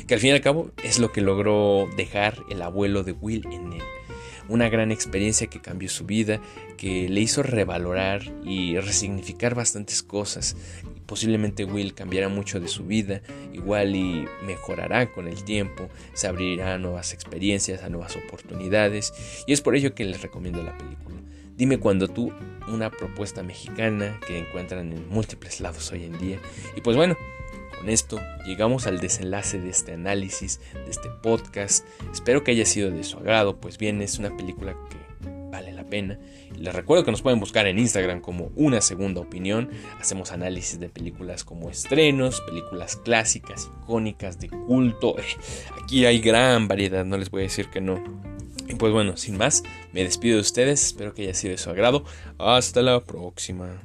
Que 0.07 0.15
al 0.15 0.19
fin 0.19 0.29
y 0.31 0.33
al 0.33 0.41
cabo 0.41 0.71
es 0.83 0.99
lo 0.99 1.11
que 1.11 1.21
logró 1.21 1.87
dejar 1.95 2.37
el 2.49 2.61
abuelo 2.61 3.03
de 3.03 3.11
Will 3.11 3.45
en 3.51 3.73
él 3.73 3.83
una 4.51 4.69
gran 4.69 4.91
experiencia 4.91 5.47
que 5.47 5.61
cambió 5.61 5.89
su 5.89 6.05
vida, 6.05 6.41
que 6.77 7.09
le 7.09 7.21
hizo 7.21 7.41
revalorar 7.41 8.21
y 8.45 8.77
resignificar 8.77 9.55
bastantes 9.55 10.03
cosas, 10.03 10.55
Posiblemente 11.11 11.65
Will 11.65 11.93
cambiará 11.93 12.29
mucho 12.29 12.61
de 12.61 12.69
su 12.69 12.85
vida, 12.85 13.21
igual 13.51 13.97
y 13.97 14.25
mejorará 14.45 15.11
con 15.11 15.27
el 15.27 15.43
tiempo, 15.43 15.89
se 16.13 16.29
abrirá 16.29 16.75
a 16.75 16.77
nuevas 16.77 17.11
experiencias, 17.11 17.83
a 17.83 17.89
nuevas 17.89 18.15
oportunidades, 18.15 19.13
y 19.45 19.51
es 19.51 19.59
por 19.59 19.75
ello 19.75 19.93
que 19.93 20.05
les 20.05 20.21
recomiendo 20.21 20.63
la 20.63 20.77
película. 20.77 21.17
Dime 21.57 21.79
cuando 21.79 22.07
tú, 22.07 22.31
una 22.69 22.89
propuesta 22.89 23.43
mexicana 23.43 24.21
que 24.25 24.39
encuentran 24.39 24.93
en 24.93 25.09
múltiples 25.09 25.59
lados 25.59 25.91
hoy 25.91 26.05
en 26.05 26.17
día. 26.17 26.39
Y 26.77 26.81
pues 26.81 26.95
bueno, 26.95 27.17
con 27.81 27.89
esto 27.89 28.21
llegamos 28.45 28.85
al 28.85 28.99
desenlace 28.99 29.59
de 29.59 29.69
este 29.69 29.93
análisis, 29.93 30.59
de 30.73 30.91
este 30.91 31.09
podcast. 31.09 31.83
Espero 32.13 32.43
que 32.43 32.51
haya 32.51 32.65
sido 32.65 32.91
de 32.91 33.03
su 33.03 33.17
agrado, 33.17 33.57
pues 33.57 33.79
bien, 33.79 34.03
es 34.03 34.19
una 34.19 34.37
película 34.37 34.75
que 34.89 35.29
vale 35.49 35.71
la 35.71 35.83
pena 35.83 36.19
les 36.61 36.75
recuerdo 36.75 37.03
que 37.03 37.09
nos 37.09 37.23
pueden 37.23 37.39
buscar 37.39 37.65
en 37.65 37.79
Instagram 37.79 38.21
como 38.21 38.51
una 38.55 38.81
segunda 38.81 39.19
opinión. 39.19 39.69
Hacemos 39.99 40.31
análisis 40.31 40.79
de 40.79 40.89
películas 40.89 41.43
como 41.43 41.71
estrenos, 41.71 42.41
películas 42.41 42.97
clásicas, 42.97 43.71
icónicas, 43.81 44.39
de 44.39 44.49
culto. 44.49 45.15
Aquí 45.83 46.05
hay 46.05 46.19
gran 46.19 46.67
variedad, 46.67 47.03
no 47.03 47.17
les 47.17 47.31
voy 47.31 47.41
a 47.41 47.43
decir 47.43 47.69
que 47.69 47.81
no. 47.81 48.03
Y 48.67 48.75
pues 48.75 48.93
bueno, 48.93 49.17
sin 49.17 49.37
más, 49.37 49.63
me 49.91 50.03
despido 50.03 50.35
de 50.35 50.41
ustedes. 50.41 50.85
Espero 50.85 51.15
que 51.15 51.23
haya 51.23 51.33
sido 51.33 51.51
de 51.53 51.57
su 51.57 51.71
agrado. 51.71 52.05
Hasta 52.37 52.83
la 52.83 53.03
próxima. 53.03 53.81